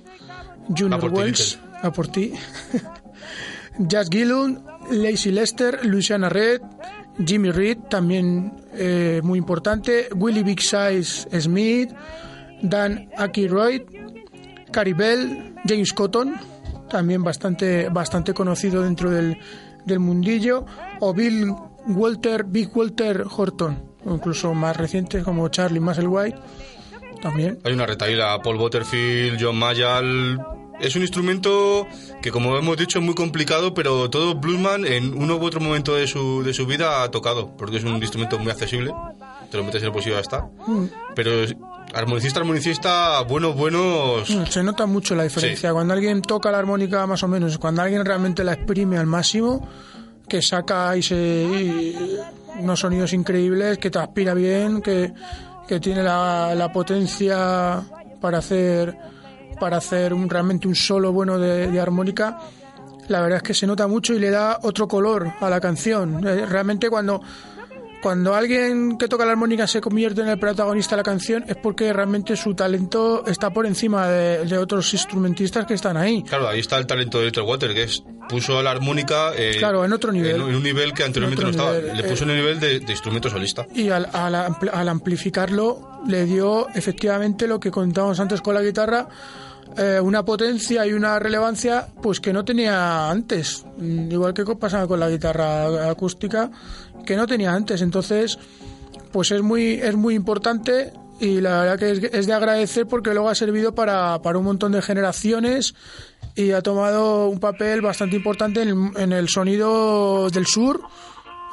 Junior 0.68 1.12
Wells, 1.12 1.60
a 1.82 1.92
por 1.92 2.08
ti. 2.08 2.34
Jazz 3.78 4.10
Gillum, 4.10 4.64
Lacey 4.92 5.32
Lester, 5.32 5.86
Luciana 5.86 6.30
Red, 6.30 6.62
Jimmy 7.26 7.52
Reed, 7.52 7.78
también 7.90 8.54
eh, 8.74 9.22
muy 9.24 9.40
importante, 9.40 10.08
Willie 10.16 10.44
Big 10.44 10.62
Size 10.62 11.28
Smith, 11.42 11.92
Dan 12.62 13.10
Aykroyd, 13.18 13.82
Carrie 14.72 14.94
Bell, 14.94 15.56
James 15.66 15.94
Cotton, 15.94 16.36
también 16.90 17.24
bastante, 17.24 17.90
bastante 17.90 18.34
conocido 18.34 18.84
dentro 18.84 19.10
del, 19.10 19.38
del 19.86 20.00
mundillo, 20.00 20.66
o 21.00 21.14
Bill 21.14 21.54
Walter, 21.88 22.44
Big 22.44 22.76
Walter 22.76 23.26
Horton, 23.30 23.92
o 24.06 24.14
incluso 24.14 24.54
más 24.54 24.78
recientes 24.78 25.24
como 25.24 25.48
Charlie 25.50 25.80
Musselwhite, 25.80 26.38
también. 27.22 27.60
Hay 27.64 27.74
una 27.74 27.86
retaíla, 27.86 28.42
Paul 28.42 28.58
Butterfield, 28.58 29.38
John 29.40 29.58
Mayall. 29.58 30.40
Es 30.80 30.96
un 30.96 31.04
instrumento 31.04 31.88
que, 32.22 32.32
como 32.32 32.58
hemos 32.58 32.76
dicho, 32.76 33.00
es 33.00 33.06
muy 33.06 33.14
complicado, 33.14 33.74
pero 33.74 34.10
todo 34.10 34.36
bluesman 34.36 34.86
en 34.86 35.14
uno 35.18 35.38
u 35.38 35.44
otro 35.44 35.60
momento 35.60 35.96
de 35.96 36.08
su, 36.08 36.44
de 36.44 36.54
su 36.54 36.66
vida 36.66 37.04
ha 37.04 37.12
tocado, 37.12 37.56
porque 37.56 37.78
es 37.78 37.84
un 37.84 37.96
instrumento 37.98 38.40
muy 38.40 38.52
accesible. 38.52 38.92
Te 39.52 39.58
lo 39.58 39.64
metes 39.64 39.82
en 39.82 39.88
el 39.88 39.92
bolsillo 39.92 40.16
y 40.16 40.18
ya 40.18 40.22
está. 40.22 40.42
Mm. 40.66 40.86
Pero 41.16 41.32
armonicista, 41.94 42.40
armonicista, 42.40 43.22
buenos, 43.22 43.56
buenos. 43.56 44.28
Se 44.50 44.64
nota 44.64 44.86
mucho 44.86 45.14
la 45.14 45.24
diferencia. 45.24 45.72
Cuando 45.72 45.94
alguien 45.94 46.22
toca 46.22 46.52
la 46.52 46.60
armónica 46.60 47.06
más 47.06 47.22
o 47.24 47.28
menos, 47.28 47.58
cuando 47.58 47.82
alguien 47.82 48.04
realmente 48.04 48.44
la 48.44 48.54
exprime 48.54 48.98
al 48.98 49.08
máximo, 49.08 49.68
que 50.28 50.42
saca 50.42 50.96
y 50.96 51.04
se, 51.04 51.16
y 51.16 52.18
unos 52.60 52.80
sonidos 52.80 53.14
increíbles, 53.14 53.78
que 53.78 53.90
te 53.92 54.00
aspira 54.00 54.34
bien, 54.34 54.82
que, 54.82 55.14
que 55.72 55.80
tiene 55.80 56.04
la, 56.04 56.54
la 56.54 56.70
potencia 56.70 57.82
para 58.20 58.40
hacer 58.40 58.94
para 59.58 59.78
hacer 59.78 60.14
un, 60.14 60.30
realmente 60.30 60.68
un 60.68 60.76
solo 60.76 61.14
bueno 61.14 61.40
de, 61.40 61.68
de 61.68 61.80
armónica. 61.80 62.40
La 63.08 63.22
verdad 63.22 63.38
es 63.38 63.44
que 63.44 63.54
se 63.54 63.66
nota 63.66 63.88
mucho 63.88 64.14
y 64.14 64.20
le 64.20 64.32
da 64.32 64.60
otro 64.64 64.86
color 64.86 65.32
a 65.40 65.50
la 65.50 65.62
canción. 65.62 66.28
Eh, 66.28 66.46
Realmente 66.46 66.90
cuando 66.90 67.22
cuando 68.02 68.34
alguien 68.36 68.98
que 68.98 69.08
toca 69.08 69.26
la 69.26 69.32
armónica 69.32 69.68
se 69.68 69.80
convierte 69.82 70.22
en 70.22 70.28
el 70.30 70.40
protagonista 70.40 70.96
de 70.96 71.00
la 71.02 71.04
canción 71.04 71.46
es 71.48 71.56
porque 71.56 71.94
realmente 71.94 72.36
su 72.36 72.54
talento 72.56 73.24
está 73.28 73.52
por 73.52 73.66
encima 73.66 74.08
de, 74.08 74.46
de 74.46 74.58
otros 74.58 74.94
instrumentistas 74.94 75.66
que 75.66 75.74
están 75.76 75.98
ahí. 75.98 76.24
Claro, 76.24 76.48
ahí 76.48 76.60
está 76.60 76.78
el 76.78 76.88
talento 76.88 77.20
de 77.20 77.26
Little 77.26 77.44
Walter, 77.44 77.74
que 77.74 77.84
es, 77.84 78.04
puso 78.28 78.62
la 78.62 78.72
armónica 78.72 79.32
eh, 79.38 79.56
Claro, 79.60 79.86
en 79.86 79.94
otro 79.94 80.12
nivel. 80.12 80.36
en 80.36 80.42
un 80.42 80.64
nivel 80.64 80.94
que 80.94 81.04
anteriormente 81.04 81.46
En 81.46 81.52
no 81.56 81.64
otro 81.64 81.74
estaba. 81.76 81.82
nivel, 81.92 81.98
Le 82.04 82.10
puso 82.10 82.24
eh. 82.24 82.26
en 82.26 82.30
el 82.32 82.38
nivel 82.38 82.60
de, 82.60 82.80
de 82.80 82.92
instrumento 82.92 83.30
solista. 83.30 83.68
Y 83.76 83.90
al, 83.90 84.08
al 84.12 84.34
ampl- 84.36 84.70
al 84.74 84.90
amplificarlo 84.90 86.02
le 86.08 86.26
dio 86.26 86.68
efectivamente 86.74 87.48
lo 87.48 87.60
que 87.60 87.70
contábamos 87.72 88.20
antes 88.20 88.42
con 88.42 88.56
la 88.56 88.62
guitarra, 88.62 89.08
eh, 89.78 90.00
una 90.02 90.24
potencia 90.24 90.86
y 90.86 90.94
una 90.94 91.20
relevancia 91.20 91.88
pues 92.02 92.20
que 92.20 92.34
no 92.34 92.44
tenía 92.44 93.10
antes, 93.10 93.66
Mm, 93.82 94.12
igual 94.12 94.34
que 94.34 94.46
pasaba 94.56 94.88
con 94.88 95.00
la 95.00 95.10
guitarra 95.10 95.90
acústica, 95.90 96.52
que 97.06 97.16
no 97.16 97.26
tenía 97.26 97.54
antes. 97.54 97.82
Entonces, 97.82 98.38
pues 99.12 99.32
es 99.32 99.42
muy, 99.42 99.74
es 99.74 99.96
muy 99.96 100.14
importante 100.16 100.94
y 101.20 101.42
la 101.42 101.62
verdad 101.62 101.80
que 101.80 102.10
es, 102.18 102.28
de 102.28 102.34
agradecer 102.34 102.88
porque 102.88 103.12
luego 103.14 103.30
ha 103.30 103.36
servido 103.36 103.74
para, 103.74 104.22
para 104.22 104.38
un 104.38 104.46
montón 104.46 104.72
de 104.72 104.82
generaciones 104.82 105.74
y 106.36 106.52
ha 106.52 106.62
tomado 106.62 107.28
un 107.28 107.40
papel 107.40 107.82
bastante 107.82 108.16
importante 108.16 108.62
en 108.62 108.92
en 108.96 109.12
el 109.12 109.30
sonido 109.30 110.30
del 110.30 110.46
sur, 110.46 110.82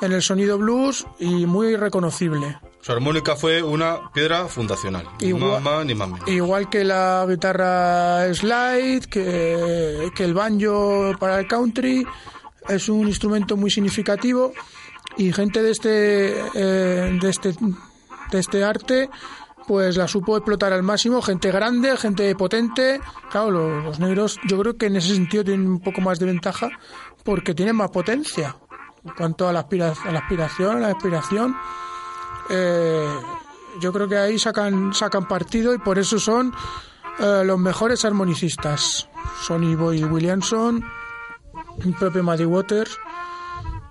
en 0.03 0.13
el 0.13 0.23
sonido 0.23 0.59
blues 0.59 1.07
y 1.19 1.47
muy 1.47 1.77
reconocible. 1.77 2.59
Su 2.81 2.93
armónica 2.93 3.37
fue 3.37 3.63
una 3.63 4.11
piedra 4.13 4.47
fundacional. 4.47 5.07
Igual- 5.21 5.61
más, 5.63 5.85
ni 5.85 5.95
más 5.95 6.09
menos. 6.09 6.29
Igual 6.29 6.71
que 6.71 6.85
la 6.85 7.27
guitarra 7.29 8.33
slide, 8.35 9.07
que, 9.11 10.11
que 10.15 10.25
el 10.25 10.33
banjo 10.35 11.13
para 11.19 11.39
el 11.41 11.47
country, 11.47 12.07
es 12.69 12.89
un 12.89 13.09
instrumento 13.09 13.57
muy 13.57 13.71
significativo 13.71 14.53
y 15.17 15.33
gente 15.33 15.63
de 15.63 15.71
este, 15.71 16.39
eh, 16.55 17.19
de 17.21 17.31
este, 17.31 17.53
de 18.31 18.39
este 18.39 18.63
arte 18.65 19.11
pues 19.67 19.99
la 19.99 20.09
supo 20.09 20.35
explotar 20.37 20.73
al 20.73 20.83
máximo, 20.83 21.21
gente 21.21 21.51
grande, 21.51 21.95
gente 21.99 22.35
potente. 22.37 23.01
Claro, 23.31 23.51
los, 23.51 23.85
los 23.85 24.01
negros 24.01 24.39
yo 24.47 24.59
creo 24.61 24.79
que 24.79 24.87
en 24.87 24.97
ese 24.97 25.15
sentido 25.15 25.45
tienen 25.45 25.67
un 25.69 25.81
poco 25.81 26.01
más 26.01 26.19
de 26.19 26.25
ventaja 26.25 26.71
porque 27.23 27.55
tienen 27.55 27.77
más 27.77 27.91
potencia. 27.91 28.57
En 29.05 29.13
cuanto 29.15 29.47
a 29.47 29.53
la, 29.53 29.61
aspira- 29.69 29.93
a 30.07 30.11
la 30.11 30.21
aspiración, 30.21 30.77
a 30.79 30.81
la 30.81 30.89
aspiración, 30.89 31.55
eh, 32.51 33.09
yo 33.81 33.93
creo 33.93 34.09
que 34.09 34.17
ahí 34.17 34.39
sacan, 34.39 34.93
sacan 34.95 35.29
partido 35.29 35.75
y 35.75 35.79
por 35.79 35.99
eso 35.99 36.19
son 36.19 36.55
eh, 37.19 37.43
los 37.45 37.59
mejores 37.59 38.05
armonicistas. 38.05 39.09
Sonny 39.43 39.75
Boy 39.75 40.05
Williamson, 40.05 40.85
el 41.85 41.95
propio 41.95 42.23
Muddy 42.23 42.45
Waters, 42.45 42.99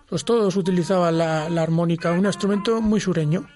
pues 0.10 0.26
todos 0.26 0.56
utilizaban 0.56 1.18
la, 1.18 1.50
la 1.50 1.62
armónica, 1.62 2.12
un 2.12 2.26
instrumento 2.26 2.82
muy 2.82 3.00
sureño. 3.00 3.48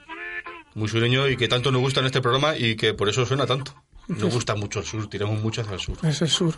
Muy 0.73 0.87
sureño 0.87 1.27
y 1.27 1.35
que 1.35 1.47
tanto 1.47 1.71
nos 1.71 1.81
gusta 1.81 1.99
en 1.99 2.05
este 2.05 2.21
programa 2.21 2.55
y 2.55 2.75
que 2.75 2.93
por 2.93 3.09
eso 3.09 3.25
suena 3.25 3.45
tanto. 3.45 3.73
Nos 4.07 4.33
gusta 4.33 4.55
mucho 4.55 4.79
el 4.79 4.85
sur, 4.85 5.07
tiramos 5.07 5.41
mucho 5.41 5.61
hacia 5.61 5.73
el 5.73 5.79
sur. 5.79 5.97
Es 6.03 6.21
el 6.21 6.29
sur. 6.29 6.53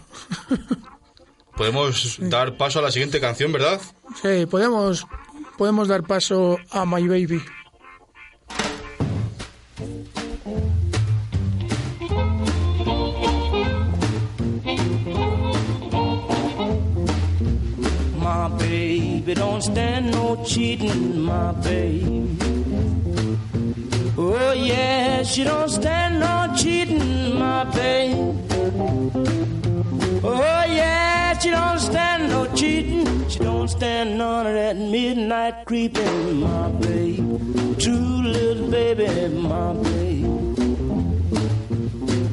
Podemos 1.55 2.17
dar 2.19 2.57
paso 2.57 2.79
a 2.79 2.81
la 2.81 2.91
siguiente 2.91 3.19
canción, 3.19 3.51
¿verdad? 3.51 3.79
Sí, 4.21 4.47
podemos, 4.47 5.05
podemos 5.55 5.87
dar 5.87 6.01
paso 6.01 6.57
a 6.71 6.83
My 6.85 7.07
Baby. 7.07 7.43
Baby 19.33 19.47
don't 19.47 19.61
stand 19.61 20.11
no 20.11 20.43
cheating, 20.45 21.21
my 21.21 21.51
baby. 21.53 22.37
Oh 24.17 24.53
yeah, 24.53 25.23
she 25.23 25.43
don't 25.43 25.69
stand 25.69 26.19
no 26.19 26.53
cheating, 26.55 27.35
my 27.37 27.63
baby. 27.63 28.13
Oh 30.23 30.65
yeah, 30.69 31.37
she 31.39 31.49
don't 31.49 31.79
stand 31.79 32.29
no 32.29 32.45
cheating. 32.53 33.27
She 33.29 33.39
don't 33.39 33.67
stand 33.67 34.17
none 34.17 34.45
of 34.45 34.53
that 34.53 34.77
midnight 34.77 35.65
creeping, 35.65 36.39
my 36.39 36.69
baby. 36.69 37.17
True 37.79 38.21
little 38.23 38.69
baby, 38.69 39.33
my 39.35 39.73
baby. 39.73 40.23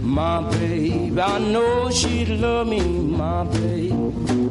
My 0.02 0.42
baby, 0.50 1.20
I 1.20 1.38
know 1.38 1.90
she'd 1.90 2.28
love 2.28 2.66
me, 2.66 2.80
my 2.82 3.44
baby. 3.44 4.50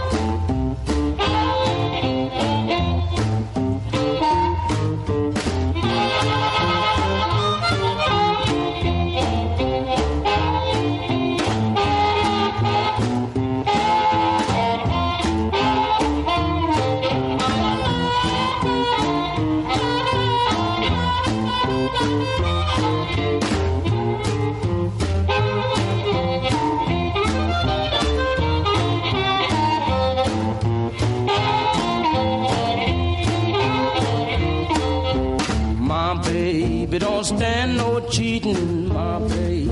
Stand 37.37 37.77
no 37.77 37.99
cheating, 38.09 38.87
my 38.87 39.19
baby. 39.19 39.69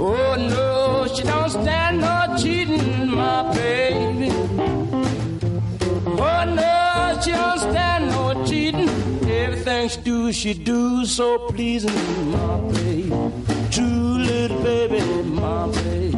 Oh 0.00 0.34
no, 0.54 1.06
she 1.14 1.22
don't 1.22 1.50
stand 1.50 2.00
no 2.00 2.36
cheating, 2.40 3.10
my 3.10 3.52
baby. 3.54 4.30
Oh 6.26 6.42
no, 6.60 7.20
she 7.22 7.32
don't 7.32 7.58
stand 7.58 8.08
no 8.10 8.44
cheating. 8.46 8.88
Everything 9.28 9.88
she 9.88 10.00
do, 10.00 10.32
she 10.32 10.54
do 10.54 11.04
so 11.04 11.38
pleasing, 11.50 12.30
my 12.32 12.56
baby. 12.72 13.10
True 13.70 14.18
little 14.28 14.62
baby, 14.62 15.00
my 15.42 15.66
baby. 15.78 16.16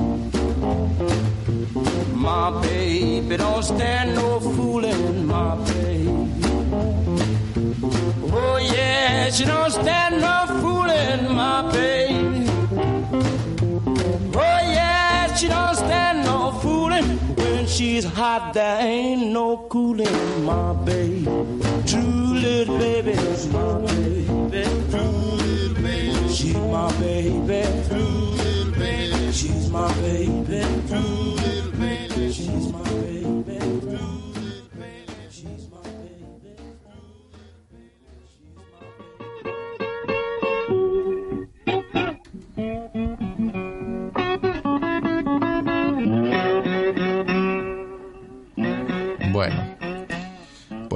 My 2.15 2.51
baby 2.63 3.37
don't 3.37 3.63
stand 3.63 4.15
no 4.15 4.41
fooling, 4.41 5.27
my 5.27 5.55
baby. 5.65 6.50
Oh 8.33 8.59
yeah, 8.59 9.31
she 9.31 9.45
don't 9.45 9.71
stand 9.71 10.21
no 10.21 10.47
fooling, 10.61 11.35
my 11.35 11.71
baby. 11.73 12.47
Oh 14.35 14.61
yeah, 14.77 15.35
she 15.35 15.49
don't 15.49 15.75
stand 15.75 16.25
no 16.25 16.53
fooling. 16.63 17.05
When 17.37 17.67
she's 17.67 18.05
hot, 18.05 18.55
there 18.55 18.81
ain't 18.83 19.33
no 19.33 19.57
cooling, 19.69 20.45
my 20.45 20.73
baby. 20.85 21.25
True 21.87 22.35
little 22.45 22.79
baby, 22.79 23.15
my 23.53 23.79
baby. 23.87 24.27
True 24.91 25.11
little 25.43 25.83
baby, 25.83 26.29
she's 26.29 26.55
my 26.57 26.93
baby. 27.01 27.63
True 27.89 28.31
little 28.41 28.73
baby, 28.79 29.33
she's 29.33 29.71
my 29.71 29.93
baby. 30.01 30.65
True 30.89 31.40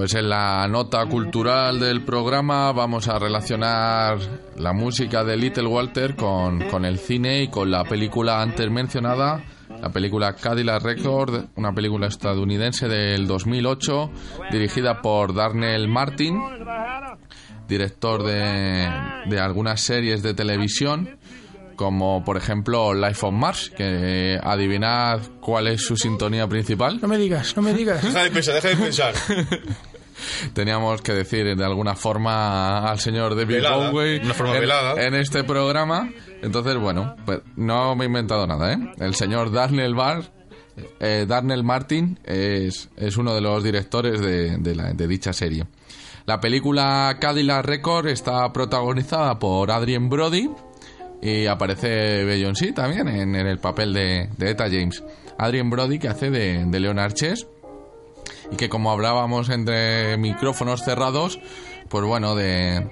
pues 0.05 0.17
en 0.17 0.29
la 0.29 0.69
nota 0.69 1.07
cultural 1.07 1.81
del 1.81 2.05
programa 2.05 2.73
vamos 2.73 3.09
a 3.09 3.19
relacionar 3.19 4.19
la 4.55 4.75
música 4.75 5.25
de 5.25 5.35
Little 5.35 5.67
Walter 5.67 6.15
con, 6.15 6.61
con 6.69 6.85
el 6.85 6.99
cine 6.99 7.45
y 7.45 7.49
con 7.49 7.71
la 7.71 7.85
película 7.85 8.43
antes 8.43 8.71
mencionada, 8.71 9.43
la 9.81 9.89
película 9.89 10.35
Cadillac 10.35 10.83
Record, 10.83 11.47
una 11.57 11.73
película 11.73 12.09
estadounidense 12.09 12.87
del 12.87 13.27
2008 13.27 14.11
dirigida 14.53 15.01
por 15.01 15.33
Darnell 15.33 15.89
Martin, 15.89 16.39
director 17.67 18.25
de, 18.25 18.87
de 19.25 19.41
algunas 19.41 19.81
series 19.81 20.23
de 20.23 20.35
televisión 20.35 21.17
como 21.77 22.23
por 22.25 22.37
ejemplo 22.37 22.93
Life 22.93 23.25
on 23.25 23.37
Mars, 23.37 23.73
que 23.75 24.39
adivinad 24.43 25.21
cuál 25.41 25.69
es 25.69 25.83
su 25.83 25.97
sintonía 25.97 26.47
principal. 26.47 27.01
No 27.01 27.09
me 27.09 27.19
digas, 27.19 27.57
no 27.57 27.63
me 27.63 27.73
digas. 27.73 28.03
Deja 28.03 28.23
de 28.23 28.31
pensar, 28.31 28.55
deja 28.55 28.69
de 28.69 28.77
pensar. 28.77 29.15
Teníamos 30.53 31.03
que 31.03 31.13
decir 31.13 31.57
de 31.57 31.65
alguna 31.65 31.95
forma 31.95 32.89
al 32.89 32.99
señor 32.99 33.35
David 33.35 33.57
Velada, 33.57 33.91
Bowie 33.91 34.21
una 34.23 34.35
forma 34.35 34.55
en, 34.55 34.61
velada. 34.61 35.03
en 35.03 35.15
este 35.15 35.45
programa. 35.45 36.11
Entonces, 36.43 36.77
bueno, 36.77 37.17
pues 37.25 37.41
no 37.57 37.95
me 37.97 38.05
he 38.05 38.07
inventado 38.07 38.47
nada, 38.47 38.73
¿eh? 38.73 38.79
El 38.99 39.15
señor 39.15 39.51
Darnell 39.53 39.95
Bar, 39.95 40.23
eh, 41.01 41.25
Darnell 41.29 41.63
Martin 41.65 42.19
es, 42.25 42.91
es 42.97 43.17
uno 43.17 43.35
de 43.35 43.41
los 43.41 43.63
directores 43.65 44.21
de, 44.21 44.59
de 44.59 44.75
la- 44.75 44.93
de 44.93 45.07
dicha 45.07 45.33
serie. 45.33 45.67
La 46.27 46.41
película 46.41 47.17
Cadillac 47.21 47.65
Record 47.67 48.09
está 48.09 48.51
protagonizada 48.53 49.39
por 49.39 49.71
Adrien 49.71 50.09
Brody 50.09 50.49
y 51.23 51.47
aparece 51.47 52.25
Beyoncé 52.25 52.73
también 52.73 53.09
en, 53.09 53.35
en 53.35 53.47
el 53.47 53.59
papel 53.59 53.93
de, 53.93 54.29
de 54.37 54.51
Eta 54.51 54.65
James. 54.71 55.03
Adrien 55.39 55.69
Brody 55.69 55.99
que 55.99 56.09
hace 56.09 56.31
de, 56.31 56.65
de 56.67 56.81
Leonard 56.81 57.13
Chess 57.15 57.47
y 58.51 58.57
que 58.57 58.69
como 58.69 58.91
hablábamos 58.91 59.49
entre 59.49 60.17
micrófonos 60.17 60.83
cerrados, 60.83 61.41
pues 61.89 62.05
bueno, 62.05 62.35
de, 62.35 62.91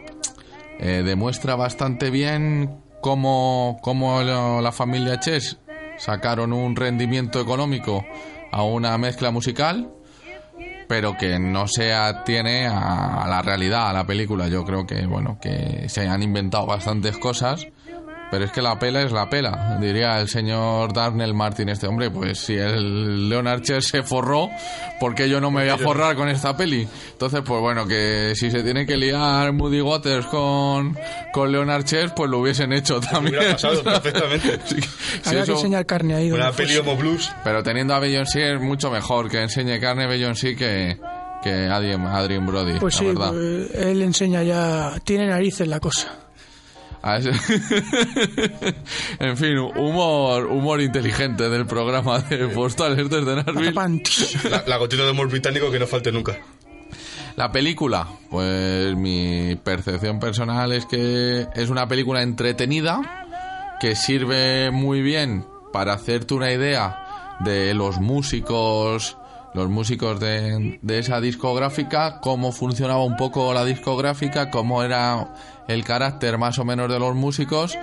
eh, 0.78 1.02
demuestra 1.04 1.54
bastante 1.54 2.10
bien 2.10 2.82
cómo, 3.00 3.78
cómo 3.82 4.22
la 4.22 4.72
familia 4.72 5.20
Chess 5.20 5.58
sacaron 5.98 6.52
un 6.52 6.76
rendimiento 6.76 7.40
económico 7.40 8.04
a 8.50 8.64
una 8.64 8.96
mezcla 8.98 9.30
musical, 9.30 9.92
pero 10.88 11.16
que 11.16 11.38
no 11.38 11.68
se 11.68 11.92
atiene 11.92 12.66
a 12.66 13.24
la 13.28 13.40
realidad, 13.42 13.88
a 13.88 13.92
la 13.92 14.04
película. 14.04 14.48
Yo 14.48 14.64
creo 14.64 14.86
que, 14.86 15.06
bueno, 15.06 15.38
que 15.40 15.88
se 15.88 16.06
han 16.06 16.22
inventado 16.22 16.66
bastantes 16.66 17.16
cosas, 17.18 17.66
pero 18.32 18.46
es 18.46 18.50
que 18.50 18.62
la 18.62 18.78
pela 18.78 19.02
es 19.02 19.12
la 19.12 19.28
pela, 19.28 19.76
diría 19.78 20.18
el 20.18 20.26
señor 20.26 20.90
Darnell 20.94 21.34
Martin, 21.34 21.68
este 21.68 21.86
hombre. 21.86 22.10
Pues 22.10 22.38
si 22.38 22.54
el 22.54 23.28
Leonard 23.28 23.60
Cher 23.60 23.82
se 23.82 24.02
forró, 24.02 24.48
¿por 24.98 25.14
qué 25.14 25.28
yo 25.28 25.38
no 25.38 25.50
me 25.50 25.60
voy 25.64 25.68
a 25.70 25.76
forrar 25.76 26.16
con 26.16 26.30
esta 26.30 26.56
peli? 26.56 26.88
Entonces, 27.12 27.42
pues 27.44 27.60
bueno, 27.60 27.86
que 27.86 28.32
si 28.34 28.50
se 28.50 28.62
tiene 28.62 28.86
que 28.86 28.96
liar 28.96 29.52
Moody 29.52 29.82
Waters 29.82 30.24
con, 30.28 30.96
con 31.30 31.52
Leonard 31.52 31.84
Cher, 31.84 32.14
pues 32.16 32.30
lo 32.30 32.38
hubiesen 32.38 32.72
hecho 32.72 33.00
también. 33.00 33.36
Hubiera 33.36 33.52
pasado 33.52 33.82
perfectamente. 33.84 34.60
Sí, 34.64 34.76
sí, 34.80 35.20
Había 35.26 35.44
que 35.44 35.52
enseñar 35.52 35.84
carne 35.84 36.14
ahí. 36.14 36.32
Una 36.32 36.52
peli. 36.52 36.78
Homo 36.78 36.96
Blues. 36.96 37.30
pero 37.44 37.62
teniendo 37.62 37.94
a 37.94 37.98
Beyoncé 37.98 38.54
es 38.54 38.60
mucho 38.62 38.90
mejor 38.90 39.28
que 39.30 39.42
enseñe 39.42 39.78
carne 39.78 40.06
Beyoncé 40.06 40.56
que, 40.56 40.96
que 41.42 41.50
Adrien, 41.66 42.06
Adrien 42.06 42.46
Brody, 42.46 42.78
Pues 42.80 42.94
la 42.94 42.98
sí, 42.98 43.06
verdad. 43.08 43.30
pues, 43.32 43.74
él 43.74 44.00
enseña 44.00 44.42
ya, 44.42 44.94
tiene 45.04 45.26
narices 45.26 45.68
la 45.68 45.78
cosa. 45.80 46.08
A 47.02 47.16
ese- 47.18 47.32
en 49.18 49.36
fin, 49.36 49.58
humor, 49.58 50.46
humor 50.46 50.80
inteligente 50.80 51.48
del 51.48 51.66
programa 51.66 52.20
de 52.20 52.48
postales 52.48 53.08
desde 53.10 53.36
Nashville. 53.36 53.72
La, 54.50 54.64
la 54.66 54.76
gotita 54.76 55.04
de 55.04 55.10
humor 55.10 55.28
británico 55.28 55.70
que 55.70 55.78
no 55.78 55.86
falte 55.86 56.12
nunca. 56.12 56.38
La 57.36 57.50
película, 57.50 58.06
pues 58.30 58.94
mi 58.94 59.56
percepción 59.56 60.20
personal 60.20 60.70
es 60.72 60.84
que 60.86 61.46
es 61.54 61.70
una 61.70 61.88
película 61.88 62.22
entretenida 62.22 63.00
que 63.80 63.96
sirve 63.96 64.70
muy 64.70 65.00
bien 65.02 65.44
para 65.72 65.94
hacerte 65.94 66.34
una 66.34 66.52
idea 66.52 67.36
de 67.40 67.72
los 67.74 67.98
músicos, 67.98 69.16
los 69.54 69.68
músicos 69.68 70.18
de, 70.20 70.78
de 70.82 70.98
esa 70.98 71.20
discográfica, 71.20 72.20
cómo 72.20 72.52
funcionaba 72.52 73.04
un 73.04 73.16
poco 73.16 73.52
la 73.52 73.64
discográfica, 73.64 74.50
cómo 74.50 74.82
era 74.82 75.34
el 75.68 75.84
carácter 75.84 76.38
más 76.38 76.58
o 76.58 76.64
menos 76.64 76.90
de 76.90 76.98
los 76.98 77.14
músicos. 77.14 77.78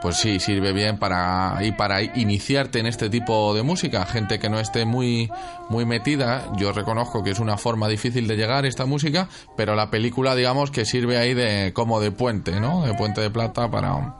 Pues 0.00 0.16
sí, 0.16 0.40
sirve 0.40 0.72
bien 0.72 0.98
para 0.98 1.58
y 1.60 1.72
para 1.72 2.02
iniciarte 2.02 2.78
en 2.78 2.86
este 2.86 3.10
tipo 3.10 3.52
de 3.52 3.62
música, 3.62 4.06
gente 4.06 4.38
que 4.38 4.48
no 4.48 4.58
esté 4.58 4.86
muy 4.86 5.30
muy 5.68 5.84
metida. 5.84 6.50
Yo 6.56 6.72
reconozco 6.72 7.22
que 7.22 7.32
es 7.32 7.38
una 7.38 7.58
forma 7.58 7.86
difícil 7.86 8.26
de 8.26 8.36
llegar 8.36 8.64
esta 8.64 8.86
música, 8.86 9.28
pero 9.58 9.74
la 9.74 9.90
película 9.90 10.34
digamos 10.34 10.70
que 10.70 10.86
sirve 10.86 11.18
ahí 11.18 11.34
de 11.34 11.74
como 11.74 12.00
de 12.00 12.12
puente, 12.12 12.60
¿no? 12.60 12.86
De 12.86 12.94
puente 12.94 13.20
de 13.20 13.30
plata 13.30 13.70
para 13.70 14.18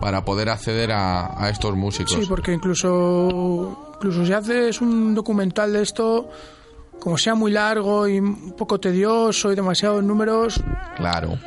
para 0.00 0.24
poder 0.24 0.48
acceder 0.50 0.92
a, 0.92 1.42
a 1.42 1.48
estos 1.50 1.74
músicos. 1.76 2.12
Sí, 2.14 2.26
porque 2.28 2.52
incluso, 2.52 3.92
incluso 3.96 4.24
si 4.26 4.32
haces 4.32 4.80
un 4.80 5.14
documental 5.14 5.72
de 5.72 5.82
esto, 5.82 6.28
como 7.00 7.16
sea 7.18 7.34
muy 7.34 7.52
largo 7.52 8.06
y 8.08 8.18
un 8.18 8.52
poco 8.52 8.78
tedioso 8.80 9.52
y 9.52 9.56
demasiados 9.56 10.02
números, 10.04 10.62
Claro. 10.96 11.38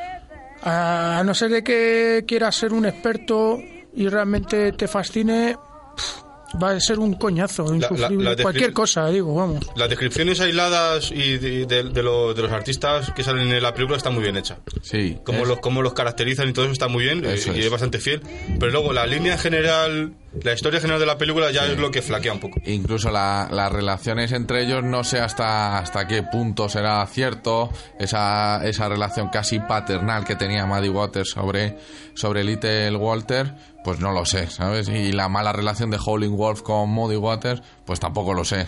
a 0.64 1.22
no 1.26 1.34
ser 1.34 1.52
de 1.52 1.64
que 1.64 2.24
quieras 2.28 2.56
ser 2.56 2.74
un 2.74 2.86
experto 2.86 3.60
y 3.94 4.08
realmente 4.08 4.72
te 4.74 4.88
fascine, 4.88 5.58
pff, 5.96 6.24
va 6.62 6.72
a 6.72 6.80
ser 6.80 7.00
un 7.00 7.14
coñazo 7.14 7.74
insufrible. 7.74 8.24
la 8.24 8.32
descri- 8.36 8.42
Cualquier 8.44 8.74
cosa, 8.74 9.08
digo, 9.10 9.36
vamos. 9.36 9.66
Las 9.76 9.90
descripciones 9.90 10.40
aisladas 10.40 11.12
y 11.12 11.38
de, 11.38 11.66
de- 11.66 11.84
de 11.84 12.04
lo- 12.04 12.34
de 12.34 12.42
los 12.42 12.52
artistas 12.52 13.12
que 13.16 13.24
salen 13.24 13.52
en 13.52 13.62
la 13.62 13.74
película 13.74 13.98
está 13.98 14.10
muy 14.10 14.24
bien 14.24 14.38
hecha. 14.38 14.58
Sí. 14.82 15.18
Cómo 15.24 15.40
es- 15.44 15.48
los, 15.48 15.60
cómo 15.60 15.82
los 15.82 15.94
caracterizan 15.94 16.50
y 16.50 16.54
todo 16.54 16.66
eso 16.66 16.74
está 16.74 16.88
muy 16.88 17.04
bien 17.04 17.24
eh, 17.26 17.34
Eso 17.36 17.54
y 17.54 17.60
es. 17.60 17.66
es 17.66 17.72
bastante 17.72 18.00
fiel. 18.00 18.22
Pero 18.60 18.72
luego 18.72 18.94
la 18.94 19.06
línea 19.06 19.38
general, 19.38 20.14
la 20.44 20.54
historia 20.54 20.80
general 20.80 21.00
de 21.00 21.06
la 21.08 21.18
película 21.18 21.52
ya 21.52 21.66
es 21.66 21.78
lo 21.78 21.90
que 21.92 22.02
flaquea 22.02 22.34
un 22.34 22.40
poco. 22.40 22.60
incluso 22.66 23.10
la- 23.10 23.48
las 23.52 23.72
relaciones 23.72 24.32
entre 24.32 24.64
ellos 24.64 24.84
no 24.84 25.04
sé 25.04 25.20
hasta 25.20 25.78
hasta 25.80 26.08
qué 26.08 26.22
punto 26.24 26.70
será 26.70 27.06
cierto 27.08 27.70
esa, 28.00 28.64
esa 28.64 28.88
relación 28.90 29.30
casi 29.30 29.60
paternal 29.60 30.26
que 30.26 30.36
tenía 30.36 30.66
Maddie 30.68 30.90
Waters 30.92 31.32
sobre, 31.32 31.78
sobre 32.14 32.44
Little 32.44 32.96
Walter 32.98 33.56
pues 33.84 34.00
no 34.00 34.12
lo 34.12 34.26
sé 34.26 34.48
¿sabes? 34.48 34.88
y 34.90 35.12
la 35.12 35.30
mala 35.30 35.52
relación 35.52 35.90
de 35.90 35.98
Howling 36.04 36.38
Wolf 36.38 36.62
con 36.62 36.94
Maddie 36.94 37.18
Waters 37.18 37.62
pues 37.86 38.00
tampoco 38.00 38.34
lo 38.36 38.46
sé 38.46 38.68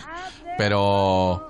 pero 0.58 1.48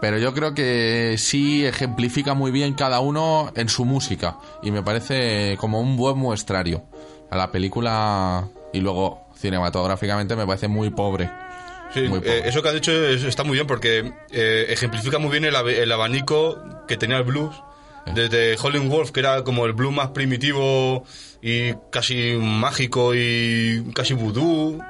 pero 0.00 0.18
yo 0.18 0.34
creo 0.34 0.52
que 0.54 1.14
sí 1.18 1.64
ejemplifica 1.64 2.34
muy 2.34 2.50
bien 2.50 2.74
cada 2.74 2.98
uno 3.00 3.52
en 3.54 3.68
su 3.68 3.84
música 3.84 4.38
y 4.62 4.72
me 4.72 4.82
parece 4.82 5.56
como 5.58 5.80
un 5.80 5.96
buen 5.96 6.18
muestrario 6.18 6.82
a 7.30 7.36
la 7.36 7.52
película 7.52 8.48
y 8.72 8.80
luego 8.80 9.21
cinematográficamente 9.42 10.34
me 10.36 10.46
parece 10.46 10.68
muy 10.68 10.88
pobre 10.90 11.28
Sí, 11.92 12.00
Muy 12.08 12.20
pobre. 12.20 12.38
eh, 12.38 12.42
eso 12.46 12.62
que 12.62 12.68
has 12.68 12.74
dicho 12.74 12.90
es- 12.90 13.22
está 13.24 13.44
muy 13.44 13.54
bien 13.54 13.66
porque 13.66 14.10
eh, 14.30 14.66
ejemplifica 14.70 15.18
muy 15.18 15.30
bien 15.38 15.44
el, 15.44 15.92
abanico 15.92 16.58
que 16.88 16.96
tenía 16.96 17.18
el 17.18 17.24
blues. 17.24 17.54
Eh. 18.06 18.12
Desde 18.14 18.56
Howlin' 18.56 18.88
Wolf, 18.88 19.10
que 19.10 19.20
era 19.20 19.44
como 19.44 19.66
el 19.66 19.74
blues 19.74 19.92
más 19.94 20.08
primitivo 20.08 21.04
y 21.42 21.74
casi 21.90 22.34
mágico 22.40 23.14
y 23.14 23.84
casi 23.94 24.14
vudú, 24.14 24.80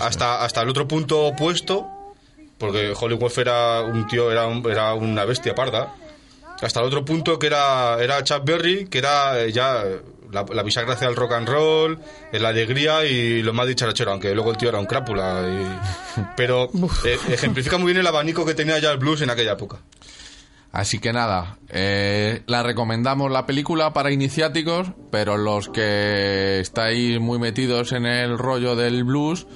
hasta, 0.00 0.42
hasta 0.44 0.62
el 0.62 0.68
otro 0.68 0.88
punto 0.88 1.26
opuesto, 1.26 1.86
porque 2.58 2.92
Howlin' 3.00 3.18
Wolf 3.20 3.38
era 3.38 3.82
un 3.82 4.06
tío, 4.08 4.32
era, 4.32 4.46
un- 4.48 4.68
era 4.68 4.94
una 4.94 5.24
bestia 5.24 5.54
parda, 5.54 5.94
hasta 6.60 6.80
el 6.80 6.86
otro 6.86 7.04
punto 7.04 7.38
que 7.38 7.46
era, 7.46 7.98
era 8.02 8.22
Chuck 8.24 8.44
Berry, 8.44 8.86
que 8.86 8.98
era 8.98 9.46
ya 9.46 9.84
la, 10.32 10.44
la 10.52 10.62
bisagra 10.62 10.94
del 10.94 11.16
rock 11.16 11.32
and 11.32 11.48
roll, 11.48 11.98
la 12.32 12.48
alegría 12.48 13.04
y 13.04 13.42
lo 13.42 13.52
más 13.52 13.66
dicharachero, 13.66 14.12
aunque 14.12 14.34
luego 14.34 14.50
el 14.50 14.56
tío 14.56 14.68
era 14.68 14.78
un 14.78 14.86
crápula. 14.86 15.42
y- 15.46 16.20
pero 16.36 16.68
eh, 17.04 17.18
ejemplifica 17.28 17.78
muy 17.78 17.86
bien 17.92 17.98
el 17.98 18.06
abanico 18.06 18.44
que 18.46 18.54
tenía 18.54 18.78
ya 18.78 18.90
el 18.90 18.98
blues 18.98 19.22
en 19.22 19.30
aquella 19.30 19.52
época. 19.52 19.78
Así 20.72 21.00
que 21.00 21.12
nada, 21.12 21.58
eh, 21.68 22.42
la 22.46 22.62
recomendamos 22.62 23.28
la 23.32 23.44
película 23.44 23.92
para 23.92 24.12
iniciáticos, 24.12 24.92
pero 25.10 25.36
los 25.36 25.68
que 25.68 26.60
estáis 26.60 27.18
muy 27.18 27.40
metidos 27.40 27.90
en 27.90 28.06
el 28.06 28.38
rollo 28.38 28.76
del 28.76 29.02
blues, 29.02 29.48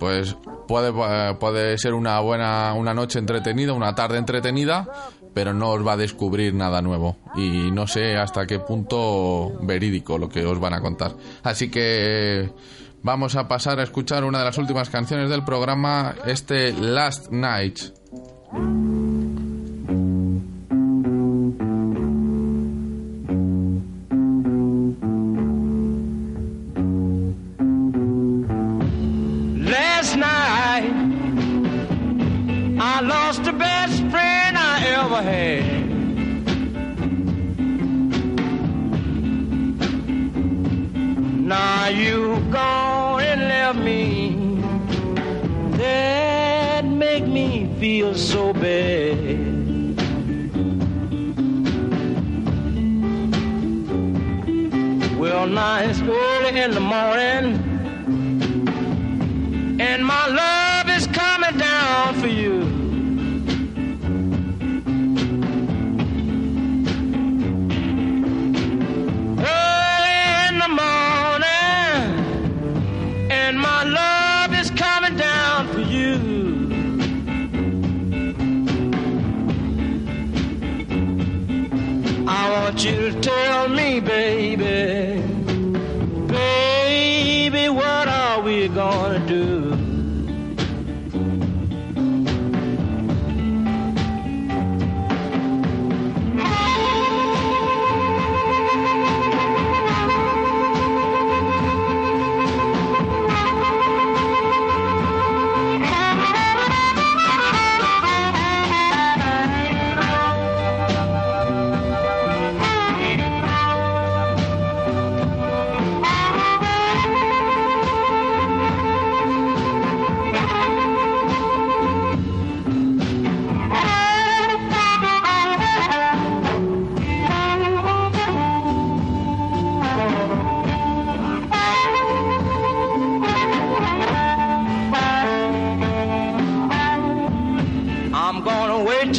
pues 0.00 0.36
puede, 0.66 0.88
eh, 0.90 1.36
puede 1.38 1.78
ser 1.78 1.94
una 1.94 2.18
buena 2.18 2.74
una 2.74 2.94
noche 2.94 3.20
entretenida, 3.20 3.74
una 3.74 3.94
tarde 3.94 4.18
entretenida, 4.18 4.88
pero 5.36 5.52
no 5.52 5.72
os 5.72 5.86
va 5.86 5.92
a 5.92 5.96
descubrir 5.98 6.54
nada 6.54 6.80
nuevo 6.80 7.18
y 7.36 7.70
no 7.70 7.86
sé 7.86 8.16
hasta 8.16 8.46
qué 8.46 8.58
punto 8.58 9.52
verídico 9.60 10.16
lo 10.16 10.30
que 10.30 10.46
os 10.46 10.58
van 10.58 10.72
a 10.72 10.80
contar. 10.80 11.14
Así 11.42 11.70
que 11.70 12.50
vamos 13.02 13.36
a 13.36 13.46
pasar 13.46 13.78
a 13.78 13.82
escuchar 13.82 14.24
una 14.24 14.38
de 14.38 14.46
las 14.46 14.56
últimas 14.56 14.88
canciones 14.88 15.28
del 15.28 15.44
programa, 15.44 16.14
este 16.24 16.72
Last 16.72 17.30
Night. 17.32 17.80
Feel 48.16 48.24
so 48.24 48.52
bad. 48.52 49.96
Well, 55.18 55.46
now 55.46 55.78
it's 55.80 56.00
early 56.00 56.60
in 56.60 56.70
the 56.72 56.80
morning 56.80 57.46
and 59.80 60.04
my 60.04 60.26
love 60.28 60.55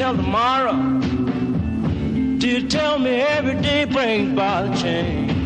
till 0.07 0.15
tomorrow. 0.15 0.99
Do 2.37 2.47
you 2.47 2.67
tell 2.67 2.97
me 2.97 3.21
every 3.21 3.59
day 3.61 3.83
brings 3.85 4.31
about 4.31 4.77
change? 4.77 5.36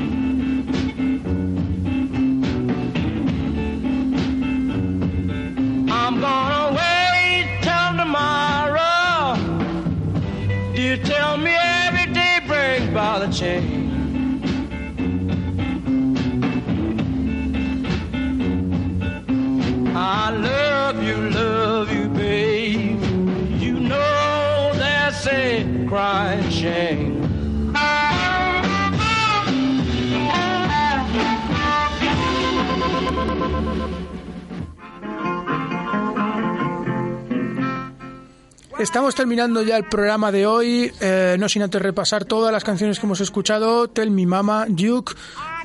Estamos 38.82 39.14
terminando 39.14 39.62
ya 39.62 39.78
el 39.78 39.84
programa 39.84 40.32
de 40.32 40.48
hoy, 40.48 40.92
eh, 41.02 41.36
no 41.40 41.48
sin 41.48 41.62
antes 41.62 41.80
repasar 41.80 42.26
todas 42.26 42.52
las 42.52 42.64
canciones 42.64 43.00
que 43.00 43.06
hemos 43.06 43.22
escuchado: 43.22 43.88
Tell 43.88 44.10
Me 44.10 44.26
Mama, 44.26 44.66
Duke, 44.68 45.14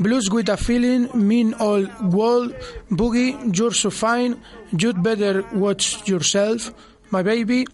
Blues 0.01 0.29
with 0.31 0.51
a 0.51 0.57
Feeling, 0.59 1.09
Mean 1.15 1.55
Old 1.59 1.91
World, 2.13 2.55
Boogie, 2.91 3.35
You're 3.51 3.75
So 3.75 3.91
Fine, 3.91 4.37
You'd 4.73 5.03
Better 5.03 5.47
Watch 5.55 6.05
Yourself, 6.05 6.73
My 7.11 7.23
Baby, 7.23 7.65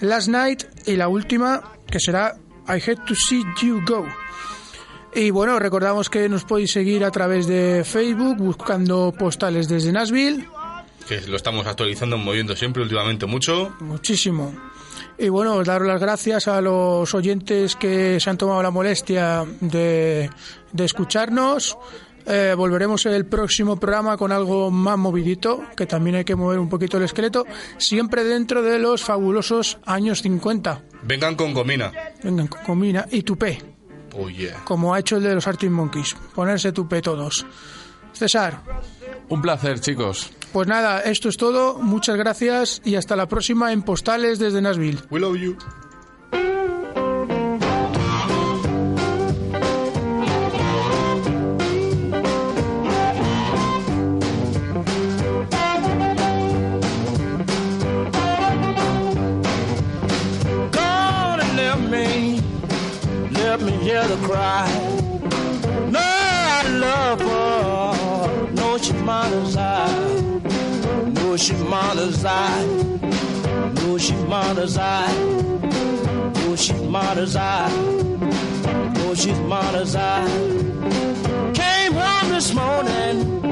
Last 0.00 0.26
Night 0.26 0.64
y 0.84 0.96
la 0.96 1.06
última, 1.06 1.62
que 1.88 2.00
será 2.00 2.36
I 2.66 2.82
Had 2.84 3.04
to 3.06 3.14
See 3.14 3.44
You 3.62 3.80
Go. 3.86 4.04
Y 5.14 5.30
bueno, 5.30 5.60
recordamos 5.60 6.10
que 6.10 6.28
nos 6.28 6.42
podéis 6.42 6.72
seguir 6.72 7.04
a 7.04 7.12
través 7.12 7.46
de 7.46 7.84
Facebook 7.84 8.36
buscando 8.38 9.14
postales 9.16 9.68
desde 9.68 9.92
Nashville. 9.92 10.48
Que 11.06 11.20
lo 11.20 11.36
estamos 11.36 11.68
actualizando, 11.68 12.18
moviendo 12.18 12.56
siempre, 12.56 12.82
últimamente 12.82 13.26
mucho. 13.26 13.72
Muchísimo. 13.78 14.52
Y 15.18 15.28
bueno, 15.30 15.62
daros 15.64 15.88
las 15.88 16.00
gracias 16.00 16.46
a 16.46 16.60
los 16.60 17.12
oyentes 17.14 17.74
que 17.74 18.20
se 18.20 18.30
han 18.30 18.38
tomado 18.38 18.62
la 18.62 18.70
molestia 18.70 19.44
de, 19.60 20.30
de 20.72 20.84
escucharnos. 20.84 21.76
Eh, 22.24 22.54
volveremos 22.56 23.04
el 23.06 23.24
próximo 23.26 23.76
programa 23.80 24.16
con 24.16 24.30
algo 24.32 24.70
más 24.70 24.98
movidito, 24.98 25.62
que 25.74 25.86
también 25.86 26.16
hay 26.16 26.24
que 26.24 26.36
mover 26.36 26.58
un 26.58 26.68
poquito 26.68 26.98
el 26.98 27.04
esqueleto, 27.04 27.46
siempre 27.78 28.22
dentro 28.22 28.62
de 28.62 28.78
los 28.78 29.02
fabulosos 29.02 29.78
años 29.86 30.20
50. 30.22 30.82
Vengan 31.04 31.34
con 31.36 31.54
gomina. 31.54 31.90
Vengan 32.22 32.46
con 32.48 32.62
comina 32.64 33.06
y 33.10 33.22
tupé, 33.22 33.62
Oh 34.14 34.28
yeah. 34.28 34.62
como 34.64 34.92
ha 34.94 34.98
hecho 35.00 35.16
el 35.16 35.22
de 35.22 35.34
los 35.34 35.48
Arctic 35.48 35.70
Monkeys. 35.70 36.14
Ponerse 36.34 36.70
tupé 36.72 37.00
todos. 37.00 37.46
César, 38.12 38.60
Un 39.30 39.40
placer, 39.42 39.80
chicos. 39.80 40.30
Pues 40.52 40.68
nada, 40.68 41.00
esto 41.00 41.28
es 41.28 41.36
todo. 41.36 41.78
Muchas 41.78 42.16
gracias 42.16 42.80
y 42.84 42.96
hasta 42.96 43.16
la 43.16 43.26
próxima 43.26 43.72
en 43.72 43.82
Postales 43.82 44.38
desde 44.38 44.60
Nashville. 44.60 44.98
We 45.10 45.20
love 45.20 45.36
you. 45.36 45.56
Mother's 74.58 74.76
eye. 74.76 75.12
No, 75.12 76.32
oh, 76.34 76.56
she's 76.56 76.82
mother's 76.82 77.36
eye. 77.36 77.68
No, 77.68 79.10
oh, 79.10 79.14
she's 79.14 79.38
mother's 79.38 79.94
eye. 79.94 80.26
Came 81.54 81.92
home 81.92 82.32
this 82.32 82.52
morning 82.52 83.44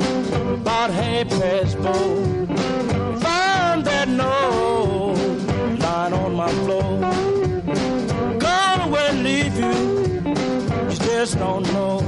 about 0.55 0.91
half 0.91 1.29
past 1.29 1.77
four. 1.77 2.09
Found 3.21 3.85
that 3.85 4.09
note 4.09 5.15
lying 5.79 6.13
on 6.13 6.35
my 6.35 6.51
floor. 6.65 6.99
Gone 8.41 8.81
away, 8.89 9.13
leave 9.23 9.57
you. 9.57 9.75
You 10.91 10.97
just 10.97 11.39
don't 11.39 11.73
know. 11.73 12.01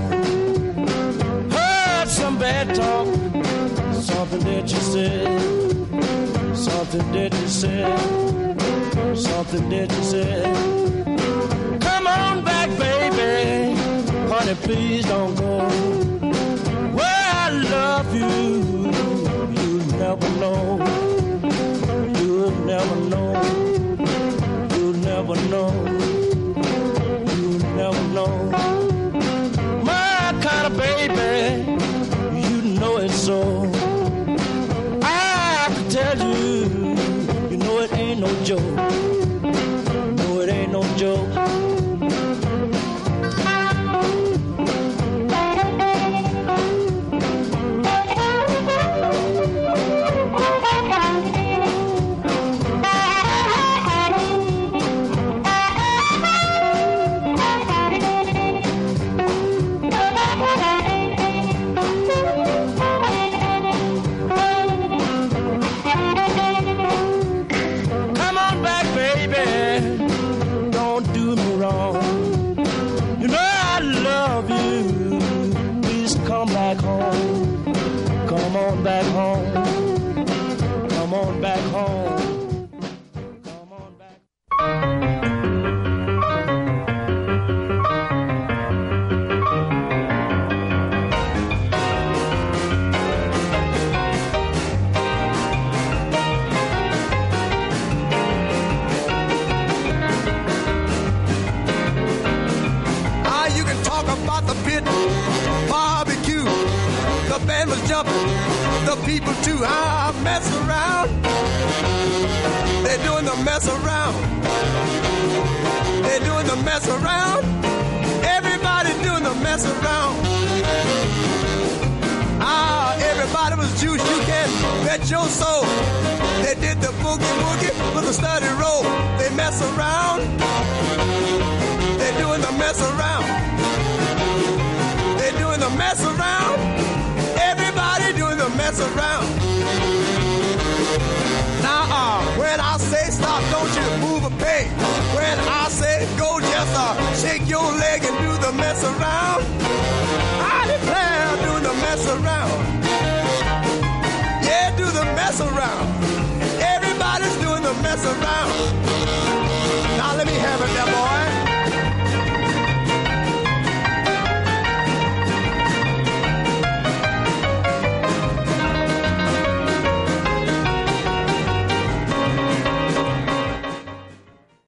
Heard 1.52 2.08
some 2.08 2.36
bad 2.36 2.74
talk. 2.74 3.06
Something 3.94 4.40
that 4.40 4.72
you 4.72 4.80
said. 4.92 6.56
Something 6.56 7.12
that 7.12 7.32
you 7.32 7.46
said. 7.46 8.47
Something 9.14 9.68
that 9.70 9.92
you 9.92 10.02
said. 10.02 10.54
Come 11.80 12.06
on 12.06 12.44
back, 12.44 12.68
baby. 12.78 13.74
Honey, 14.28 14.54
please 14.54 15.04
don't 15.06 15.34
go. 15.34 15.68
Where 16.96 17.28
I 17.44 17.50
love 17.50 18.14
you 18.14 18.57